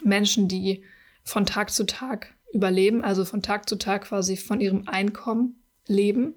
Menschen, 0.04 0.46
die 0.46 0.82
von 1.24 1.46
Tag 1.46 1.70
zu 1.70 1.86
Tag 1.86 2.34
überleben, 2.52 3.02
also 3.02 3.24
von 3.24 3.40
Tag 3.40 3.66
zu 3.66 3.76
Tag 3.76 4.04
quasi 4.04 4.36
von 4.36 4.60
ihrem 4.60 4.86
Einkommen 4.86 5.62
leben. 5.86 6.34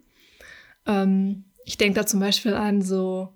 Ähm, 0.86 1.44
ich 1.66 1.76
denke 1.76 2.00
da 2.00 2.06
zum 2.06 2.22
Beispiel 2.22 2.54
an 2.54 2.82
so 2.82 3.34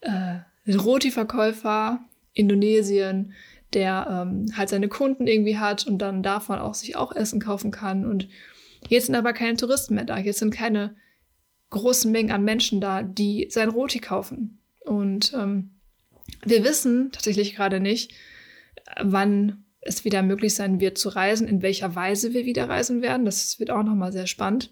äh, 0.00 0.38
Roti-Verkäufer, 0.66 2.00
Indonesien, 2.32 3.34
der 3.74 4.06
ähm, 4.10 4.46
halt 4.56 4.70
seine 4.70 4.88
Kunden 4.88 5.26
irgendwie 5.26 5.58
hat 5.58 5.86
und 5.86 5.98
dann 5.98 6.22
davon 6.22 6.58
auch 6.58 6.72
sich 6.72 6.96
auch 6.96 7.14
Essen 7.14 7.38
kaufen 7.38 7.70
kann. 7.70 8.06
Und 8.06 8.30
jetzt 8.88 9.06
sind 9.06 9.14
aber 9.14 9.34
keine 9.34 9.58
Touristen 9.58 9.94
mehr 9.96 10.04
da. 10.04 10.16
Jetzt 10.16 10.38
sind 10.38 10.54
keine 10.54 10.96
großen 11.68 12.10
Mengen 12.10 12.30
an 12.30 12.44
Menschen 12.44 12.80
da, 12.80 13.02
die 13.02 13.48
sein 13.50 13.68
Roti 13.68 13.98
kaufen. 13.98 14.58
Und 14.86 15.34
ähm, 15.34 15.72
wir 16.44 16.64
wissen 16.64 17.10
tatsächlich 17.12 17.54
gerade 17.54 17.80
nicht, 17.80 18.12
wann 19.00 19.64
es 19.80 20.04
wieder 20.04 20.22
möglich 20.22 20.54
sein 20.54 20.80
wird 20.80 20.98
zu 20.98 21.08
reisen, 21.08 21.48
in 21.48 21.62
welcher 21.62 21.94
Weise 21.94 22.34
wir 22.34 22.44
wieder 22.44 22.68
reisen 22.68 23.02
werden. 23.02 23.24
Das 23.24 23.58
wird 23.58 23.70
auch 23.70 23.82
nochmal 23.82 24.12
sehr 24.12 24.26
spannend. 24.26 24.70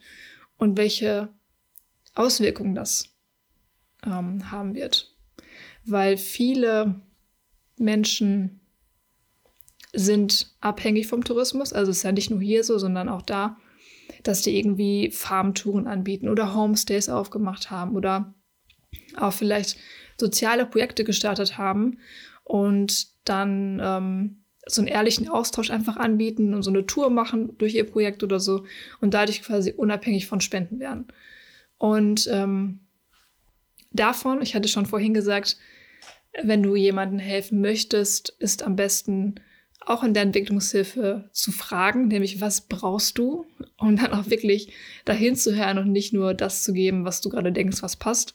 Und 0.58 0.78
welche 0.78 1.28
Auswirkungen 2.14 2.74
das 2.74 3.14
ähm, 4.04 4.50
haben 4.50 4.74
wird. 4.74 5.14
Weil 5.84 6.16
viele 6.16 7.00
Menschen 7.78 8.60
sind 9.92 10.54
abhängig 10.60 11.06
vom 11.06 11.24
Tourismus. 11.24 11.72
Also 11.72 11.90
es 11.90 11.98
ist 11.98 12.02
ja 12.02 12.12
nicht 12.12 12.30
nur 12.30 12.40
hier 12.40 12.64
so, 12.64 12.78
sondern 12.78 13.08
auch 13.08 13.22
da, 13.22 13.56
dass 14.22 14.42
die 14.42 14.58
irgendwie 14.58 15.10
Farmtouren 15.10 15.86
anbieten 15.86 16.28
oder 16.28 16.54
Homestays 16.54 17.08
aufgemacht 17.08 17.70
haben 17.70 17.94
oder 17.96 18.34
auch 19.16 19.32
vielleicht 19.32 19.78
soziale 20.18 20.66
Projekte 20.66 21.04
gestartet 21.04 21.58
haben 21.58 21.98
und 22.44 23.08
dann 23.24 23.80
ähm, 23.82 24.36
so 24.66 24.80
einen 24.80 24.88
ehrlichen 24.88 25.28
Austausch 25.28 25.70
einfach 25.70 25.96
anbieten 25.96 26.52
und 26.52 26.62
so 26.62 26.70
eine 26.70 26.86
Tour 26.86 27.10
machen 27.10 27.56
durch 27.58 27.74
ihr 27.74 27.88
Projekt 27.88 28.22
oder 28.22 28.40
so 28.40 28.64
und 29.00 29.14
dadurch 29.14 29.42
quasi 29.42 29.72
unabhängig 29.72 30.26
von 30.26 30.40
Spenden 30.40 30.80
werden. 30.80 31.06
Und 31.78 32.28
ähm, 32.32 32.80
davon, 33.92 34.42
ich 34.42 34.54
hatte 34.54 34.68
schon 34.68 34.86
vorhin 34.86 35.14
gesagt, 35.14 35.56
wenn 36.42 36.62
du 36.62 36.74
jemandem 36.74 37.18
helfen 37.18 37.60
möchtest, 37.60 38.30
ist 38.40 38.62
am 38.62 38.76
besten 38.76 39.36
auch 39.80 40.02
in 40.02 40.14
der 40.14 40.24
Entwicklungshilfe 40.24 41.28
zu 41.32 41.52
fragen, 41.52 42.08
nämlich 42.08 42.40
was 42.40 42.62
brauchst 42.62 43.18
du, 43.18 43.46
um 43.78 43.96
dann 43.96 44.12
auch 44.12 44.28
wirklich 44.28 44.72
dahin 45.04 45.36
zu 45.36 45.54
hören 45.54 45.78
und 45.78 45.92
nicht 45.92 46.12
nur 46.12 46.34
das 46.34 46.64
zu 46.64 46.72
geben, 46.72 47.04
was 47.04 47.20
du 47.20 47.28
gerade 47.28 47.52
denkst, 47.52 47.82
was 47.82 47.94
passt 47.94 48.34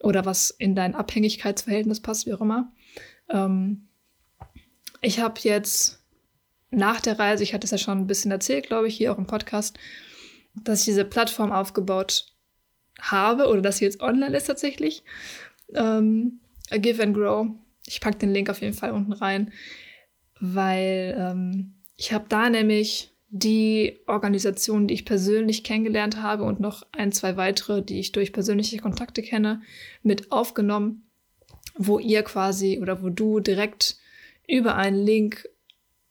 oder 0.00 0.24
was 0.24 0.50
in 0.50 0.74
dein 0.74 0.94
Abhängigkeitsverhältnis 0.94 2.00
passt, 2.00 2.26
wie 2.26 2.34
auch 2.34 2.40
immer. 2.40 2.72
Ähm, 3.28 3.88
ich 5.00 5.20
habe 5.20 5.40
jetzt 5.42 6.02
nach 6.70 7.00
der 7.00 7.18
Reise, 7.18 7.42
ich 7.42 7.54
hatte 7.54 7.64
es 7.64 7.70
ja 7.70 7.78
schon 7.78 7.98
ein 7.98 8.06
bisschen 8.06 8.30
erzählt, 8.30 8.66
glaube 8.66 8.88
ich, 8.88 8.96
hier 8.96 9.12
auch 9.12 9.18
im 9.18 9.26
Podcast, 9.26 9.78
dass 10.54 10.80
ich 10.80 10.86
diese 10.86 11.04
Plattform 11.04 11.52
aufgebaut 11.52 12.26
habe 13.00 13.48
oder 13.48 13.62
dass 13.62 13.78
sie 13.78 13.84
jetzt 13.84 14.00
online 14.00 14.36
ist 14.36 14.44
tatsächlich. 14.44 15.04
Ähm, 15.74 16.40
Give 16.70 17.02
and 17.02 17.14
Grow. 17.14 17.48
Ich 17.86 18.00
packe 18.00 18.18
den 18.18 18.32
Link 18.32 18.50
auf 18.50 18.60
jeden 18.60 18.74
Fall 18.74 18.92
unten 18.92 19.12
rein 19.12 19.52
weil 20.40 21.14
ähm, 21.16 21.74
ich 21.96 22.12
habe 22.12 22.24
da 22.28 22.48
nämlich 22.50 23.12
die 23.30 24.00
Organisation, 24.06 24.88
die 24.88 24.94
ich 24.94 25.04
persönlich 25.04 25.62
kennengelernt 25.62 26.20
habe 26.20 26.42
und 26.42 26.58
noch 26.58 26.84
ein, 26.92 27.12
zwei 27.12 27.36
weitere, 27.36 27.80
die 27.80 28.00
ich 28.00 28.10
durch 28.12 28.32
persönliche 28.32 28.78
Kontakte 28.78 29.22
kenne, 29.22 29.62
mit 30.02 30.32
aufgenommen, 30.32 31.06
wo 31.76 32.00
ihr 32.00 32.22
quasi 32.22 32.80
oder 32.82 33.02
wo 33.02 33.08
du 33.08 33.38
direkt 33.38 33.96
über 34.48 34.74
einen 34.74 35.04
Link, 35.04 35.48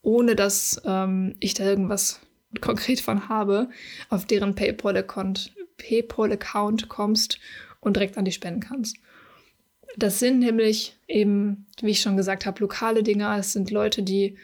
ohne 0.02 0.36
dass 0.36 0.82
ähm, 0.86 1.36
ich 1.42 1.54
da 1.54 1.66
irgendwas 1.66 2.22
konkret 2.62 3.02
von 3.02 3.28
habe, 3.28 3.70
auf 4.10 4.26
deren 4.26 4.56
PayPal-Account 4.56 5.54
PayPal 5.78 6.38
kommst 6.88 7.40
und 7.82 7.96
direkt 7.96 8.18
an 8.18 8.26
die 8.26 8.32
spenden 8.32 8.62
kannst. 8.62 8.98
Das 9.98 10.20
sind 10.20 10.40
nämlich 10.40 10.96
eben, 11.08 11.66
wie 11.82 11.92
ich 11.92 12.02
schon 12.02 12.18
gesagt 12.18 12.46
habe, 12.46 12.62
lokale 12.62 13.04
Dinge. 13.04 13.36
Es 13.38 13.54
sind 13.54 13.72
Leute, 13.72 14.04
die 14.04 14.38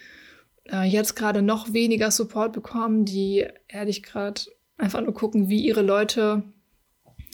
äh, 0.71 0.83
jetzt 0.83 1.15
gerade 1.15 1.41
noch 1.41 1.73
weniger 1.73 2.11
Support 2.11 2.53
bekommen, 2.53 3.05
die 3.05 3.47
ehrlich 3.67 4.03
gerade 4.03 4.41
einfach 4.77 5.01
nur 5.01 5.13
gucken, 5.13 5.49
wie 5.49 5.65
ihre 5.65 5.81
Leute 5.81 6.43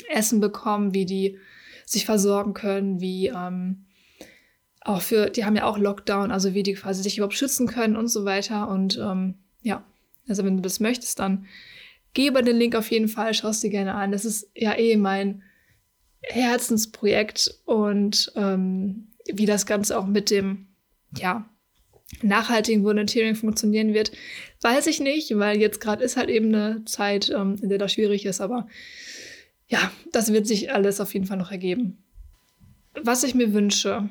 Essen 0.09 0.39
bekommen, 0.39 0.93
wie 0.93 1.05
die 1.05 1.37
sich 1.85 2.05
versorgen 2.05 2.53
können, 2.53 3.01
wie 3.01 3.27
ähm, 3.27 3.85
auch 4.81 5.01
für, 5.01 5.29
die 5.29 5.45
haben 5.45 5.55
ja 5.55 5.65
auch 5.65 5.77
Lockdown, 5.77 6.31
also 6.31 6.53
wie 6.53 6.63
die 6.63 6.73
quasi 6.73 7.03
sich 7.03 7.17
überhaupt 7.17 7.35
schützen 7.35 7.67
können 7.67 7.95
und 7.95 8.07
so 8.07 8.25
weiter. 8.25 8.67
Und 8.69 8.97
ähm, 8.97 9.35
ja, 9.61 9.83
also 10.27 10.43
wenn 10.43 10.55
du 10.55 10.61
das 10.61 10.79
möchtest, 10.79 11.19
dann 11.19 11.45
geh 12.13 12.27
über 12.27 12.41
den 12.41 12.57
Link 12.57 12.75
auf 12.75 12.89
jeden 12.91 13.07
Fall, 13.07 13.33
schau 13.33 13.49
es 13.49 13.59
dir 13.59 13.69
gerne 13.69 13.93
an. 13.93 14.11
Das 14.11 14.25
ist 14.25 14.49
ja 14.55 14.77
eh 14.77 14.97
mein 14.97 15.43
Herzensprojekt 16.21 17.59
und 17.65 18.31
ähm, 18.35 19.09
wie 19.31 19.45
das 19.45 19.65
Ganze 19.65 19.97
auch 19.97 20.05
mit 20.05 20.29
dem, 20.29 20.67
ja, 21.17 21.50
nachhaltigen 22.21 22.83
Volunteering 22.83 23.35
funktionieren 23.35 23.93
wird, 23.93 24.11
weiß 24.61 24.87
ich 24.87 24.99
nicht, 24.99 25.37
weil 25.37 25.59
jetzt 25.59 25.81
gerade 25.81 26.03
ist 26.03 26.17
halt 26.17 26.29
eben 26.29 26.53
eine 26.53 26.85
Zeit, 26.85 27.29
ähm, 27.29 27.57
in 27.61 27.69
der 27.69 27.77
das 27.77 27.93
schwierig 27.93 28.25
ist, 28.25 28.41
aber 28.41 28.67
ja, 29.67 29.91
das 30.11 30.33
wird 30.33 30.47
sich 30.47 30.73
alles 30.73 30.99
auf 30.99 31.13
jeden 31.13 31.25
Fall 31.25 31.37
noch 31.37 31.51
ergeben. 31.51 32.03
Was 33.01 33.23
ich 33.23 33.33
mir 33.33 33.53
wünsche, 33.53 34.09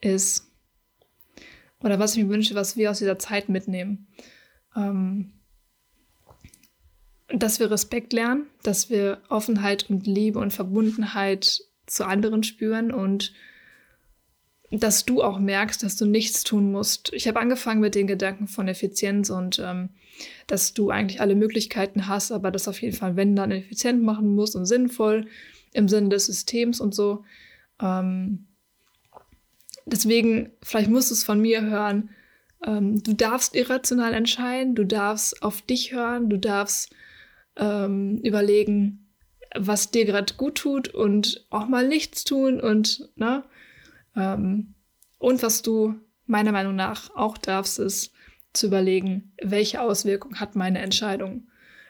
ist, 0.00 0.50
oder 1.80 1.98
was 1.98 2.16
ich 2.16 2.24
mir 2.24 2.30
wünsche, 2.30 2.54
was 2.54 2.76
wir 2.76 2.90
aus 2.90 2.98
dieser 2.98 3.18
Zeit 3.18 3.48
mitnehmen, 3.48 4.06
ähm, 4.74 5.32
dass 7.28 7.58
wir 7.58 7.70
Respekt 7.70 8.12
lernen, 8.12 8.46
dass 8.62 8.88
wir 8.88 9.20
Offenheit 9.28 9.90
und 9.90 10.06
Liebe 10.06 10.38
und 10.38 10.52
Verbundenheit 10.52 11.60
zu 11.86 12.04
anderen 12.04 12.42
spüren 12.42 12.92
und 12.92 13.32
dass 14.70 15.04
du 15.04 15.22
auch 15.22 15.38
merkst, 15.38 15.82
dass 15.82 15.96
du 15.96 16.06
nichts 16.06 16.42
tun 16.42 16.72
musst. 16.72 17.12
Ich 17.12 17.28
habe 17.28 17.40
angefangen 17.40 17.80
mit 17.80 17.94
den 17.94 18.06
Gedanken 18.06 18.48
von 18.48 18.68
Effizienz 18.68 19.30
und 19.30 19.58
ähm, 19.58 19.90
dass 20.46 20.74
du 20.74 20.90
eigentlich 20.90 21.20
alle 21.20 21.34
Möglichkeiten 21.34 22.08
hast, 22.08 22.32
aber 22.32 22.50
das 22.50 22.68
auf 22.68 22.80
jeden 22.82 22.96
Fall, 22.96 23.16
wenn 23.16 23.36
dann 23.36 23.52
effizient 23.52 24.02
machen 24.02 24.34
musst 24.34 24.56
und 24.56 24.66
sinnvoll 24.66 25.26
im 25.72 25.88
Sinne 25.88 26.08
des 26.08 26.26
Systems 26.26 26.80
und 26.80 26.94
so. 26.94 27.24
Ähm, 27.80 28.46
deswegen, 29.84 30.50
vielleicht 30.62 30.90
musst 30.90 31.10
du 31.10 31.14
es 31.14 31.24
von 31.24 31.40
mir 31.40 31.62
hören. 31.62 32.10
Ähm, 32.64 33.02
du 33.02 33.12
darfst 33.12 33.54
irrational 33.54 34.14
entscheiden, 34.14 34.74
du 34.74 34.84
darfst 34.84 35.42
auf 35.42 35.62
dich 35.62 35.92
hören, 35.92 36.28
du 36.28 36.38
darfst 36.38 36.94
ähm, 37.56 38.18
überlegen, 38.22 39.06
was 39.54 39.90
dir 39.90 40.04
gerade 40.04 40.34
gut 40.34 40.56
tut 40.56 40.88
und 40.88 41.46
auch 41.50 41.68
mal 41.68 41.86
nichts 41.86 42.24
tun 42.24 42.60
und, 42.60 43.08
ne? 43.16 43.44
Ähm, 44.16 44.74
und 45.18 45.42
was 45.42 45.62
du 45.62 45.94
meiner 46.26 46.52
Meinung 46.52 46.74
nach 46.74 47.14
auch 47.14 47.38
darfst, 47.38 47.78
ist 47.78 48.12
zu 48.52 48.66
überlegen, 48.66 49.32
welche 49.42 49.80
Auswirkung 49.80 50.40
hat 50.40 50.56
meine 50.56 50.80
Entscheidung. 50.80 51.48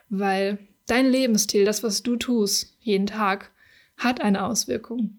Weil 0.09 0.59
dein 0.87 1.07
Lebensstil, 1.07 1.65
das, 1.65 1.83
was 1.83 2.03
du 2.03 2.17
tust, 2.17 2.77
jeden 2.81 3.07
Tag, 3.07 3.53
hat 3.97 4.21
eine 4.21 4.45
Auswirkung. 4.45 5.19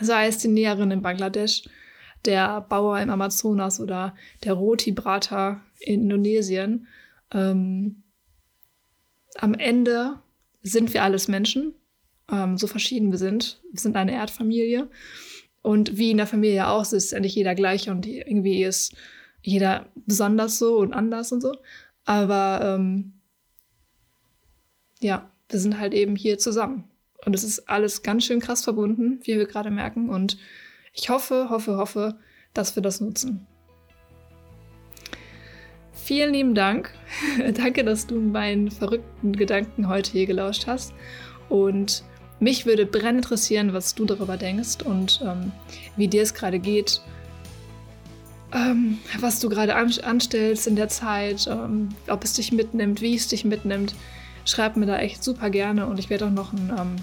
Sei 0.00 0.26
es 0.26 0.38
die 0.38 0.48
Näherin 0.48 0.90
in 0.90 1.02
Bangladesch, 1.02 1.64
der 2.24 2.62
Bauer 2.62 2.98
im 3.00 3.10
Amazonas 3.10 3.80
oder 3.80 4.14
der 4.42 4.54
Roti-Brater 4.54 5.60
in 5.78 6.02
Indonesien. 6.02 6.86
Ähm, 7.30 8.02
am 9.36 9.54
Ende 9.54 10.18
sind 10.62 10.94
wir 10.94 11.02
alles 11.02 11.28
Menschen, 11.28 11.74
ähm, 12.30 12.56
so 12.56 12.66
verschieden 12.66 13.10
wir 13.10 13.18
sind. 13.18 13.60
Wir 13.70 13.80
sind 13.80 13.96
eine 13.96 14.12
Erdfamilie. 14.12 14.88
Und 15.64 15.96
wie 15.96 16.10
in 16.10 16.18
der 16.18 16.26
Familie 16.26 16.68
auch, 16.68 16.92
ist 16.92 17.12
ja 17.12 17.20
nicht 17.20 17.34
jeder 17.34 17.54
gleich 17.54 17.88
und 17.88 18.06
irgendwie 18.06 18.62
ist 18.62 18.94
jeder 19.40 19.86
besonders 19.94 20.58
so 20.58 20.76
und 20.76 20.92
anders 20.92 21.32
und 21.32 21.40
so. 21.40 21.56
Aber 22.04 22.60
ähm, 22.62 23.14
ja, 25.00 25.30
wir 25.48 25.58
sind 25.58 25.80
halt 25.80 25.94
eben 25.94 26.16
hier 26.16 26.36
zusammen. 26.36 26.84
Und 27.24 27.34
es 27.34 27.44
ist 27.44 27.66
alles 27.70 28.02
ganz 28.02 28.26
schön 28.26 28.40
krass 28.40 28.62
verbunden, 28.62 29.20
wie 29.22 29.38
wir 29.38 29.46
gerade 29.46 29.70
merken. 29.70 30.10
Und 30.10 30.36
ich 30.92 31.08
hoffe, 31.08 31.48
hoffe, 31.48 31.78
hoffe, 31.78 32.18
dass 32.52 32.76
wir 32.76 32.82
das 32.82 33.00
nutzen. 33.00 33.46
Vielen 35.92 36.34
lieben 36.34 36.54
Dank. 36.54 36.92
Danke, 37.54 37.84
dass 37.84 38.06
du 38.06 38.20
meinen 38.20 38.70
verrückten 38.70 39.32
Gedanken 39.32 39.88
heute 39.88 40.12
hier 40.12 40.26
gelauscht 40.26 40.66
hast. 40.66 40.92
Und 41.48 42.04
mich 42.40 42.66
würde 42.66 42.86
brennend 42.86 43.24
interessieren, 43.24 43.72
was 43.72 43.94
du 43.94 44.04
darüber 44.04 44.36
denkst 44.36 44.82
und 44.84 45.20
ähm, 45.24 45.52
wie 45.96 46.08
dir 46.08 46.22
es 46.22 46.34
gerade 46.34 46.58
geht. 46.58 47.00
ähm, 48.54 48.98
was 49.18 49.40
du 49.40 49.48
gerade 49.48 49.74
anstellst 49.74 50.66
in 50.66 50.76
der 50.76 50.88
Zeit, 50.88 51.46
ähm, 51.48 51.88
ob 52.08 52.22
es 52.24 52.34
dich 52.34 52.52
mitnimmt, 52.52 53.00
wie 53.00 53.16
es 53.16 53.28
dich 53.28 53.44
mitnimmt. 53.44 53.94
Schreib 54.44 54.76
mir 54.76 54.86
da 54.86 54.98
echt 54.98 55.24
super 55.24 55.50
gerne 55.50 55.86
und 55.86 55.98
ich 55.98 56.08
werde 56.08 56.26
auch 56.26 56.30
noch 56.30 56.52
einen 56.52 56.70
ähm, 56.78 56.96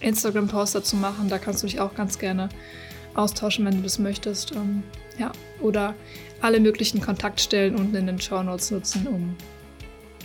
Instagram-Post 0.00 0.74
dazu 0.74 0.96
machen. 0.96 1.28
Da 1.28 1.38
kannst 1.38 1.62
du 1.62 1.66
dich 1.66 1.80
auch 1.80 1.94
ganz 1.94 2.18
gerne 2.18 2.48
austauschen, 3.14 3.64
wenn 3.64 3.76
du 3.76 3.82
das 3.82 3.98
möchtest. 3.98 4.52
Ähm, 4.52 4.82
ja, 5.18 5.32
oder 5.60 5.94
alle 6.40 6.60
möglichen 6.60 7.00
Kontaktstellen 7.00 7.74
unten 7.74 7.96
in 7.96 8.06
den 8.06 8.20
Show 8.20 8.42
Notes 8.42 8.70
nutzen, 8.70 9.06
um 9.08 9.36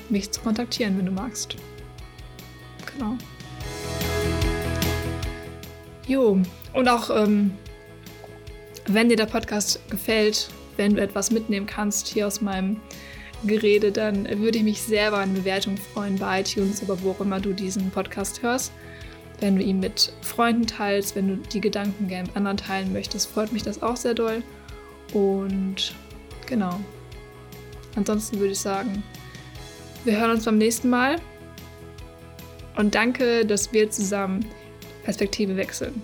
mich 0.09 0.31
zu 0.31 0.41
kontaktieren, 0.41 0.97
wenn 0.97 1.05
du 1.05 1.11
magst. 1.11 1.55
Genau. 2.93 3.17
Jo, 6.07 6.39
und 6.73 6.87
auch 6.87 7.09
ähm, 7.09 7.51
wenn 8.85 9.09
dir 9.09 9.17
der 9.17 9.25
Podcast 9.25 9.81
gefällt, 9.89 10.49
wenn 10.77 10.95
du 10.95 11.01
etwas 11.01 11.31
mitnehmen 11.31 11.65
kannst 11.65 12.07
hier 12.07 12.27
aus 12.27 12.39
meinem 12.39 12.79
Gerede, 13.43 13.91
dann 13.91 14.25
würde 14.39 14.59
ich 14.59 14.63
mich 14.63 14.81
sehr 14.81 15.09
über 15.09 15.17
eine 15.17 15.33
Bewertung 15.33 15.77
freuen 15.77 16.17
bei 16.17 16.41
iTunes 16.41 16.81
oder 16.81 17.01
wo 17.01 17.11
auch 17.11 17.19
immer 17.19 17.39
du 17.39 17.53
diesen 17.53 17.91
Podcast 17.91 18.41
hörst. 18.41 18.71
Wenn 19.39 19.57
du 19.57 19.61
ihn 19.61 19.79
mit 19.79 20.13
Freunden 20.21 20.65
teilst, 20.65 21.15
wenn 21.15 21.27
du 21.27 21.35
die 21.35 21.61
Gedanken 21.61 22.07
gerne 22.07 22.27
mit 22.27 22.37
anderen 22.37 22.57
teilen 22.57 22.93
möchtest, 22.93 23.29
freut 23.29 23.51
mich 23.51 23.63
das 23.63 23.83
auch 23.83 23.97
sehr 23.97 24.13
doll. 24.13 24.41
Und 25.13 25.93
genau. 26.47 26.79
Ansonsten 27.95 28.39
würde 28.39 28.53
ich 28.53 28.59
sagen, 28.59 29.03
wir 30.05 30.17
hören 30.17 30.31
uns 30.31 30.45
beim 30.45 30.57
nächsten 30.57 30.89
Mal. 30.89 31.17
Und 32.77 32.95
danke, 32.95 33.45
dass 33.45 33.73
wir 33.73 33.91
zusammen 33.91 34.45
Perspektive 35.07 35.55
wechseln. 35.55 36.01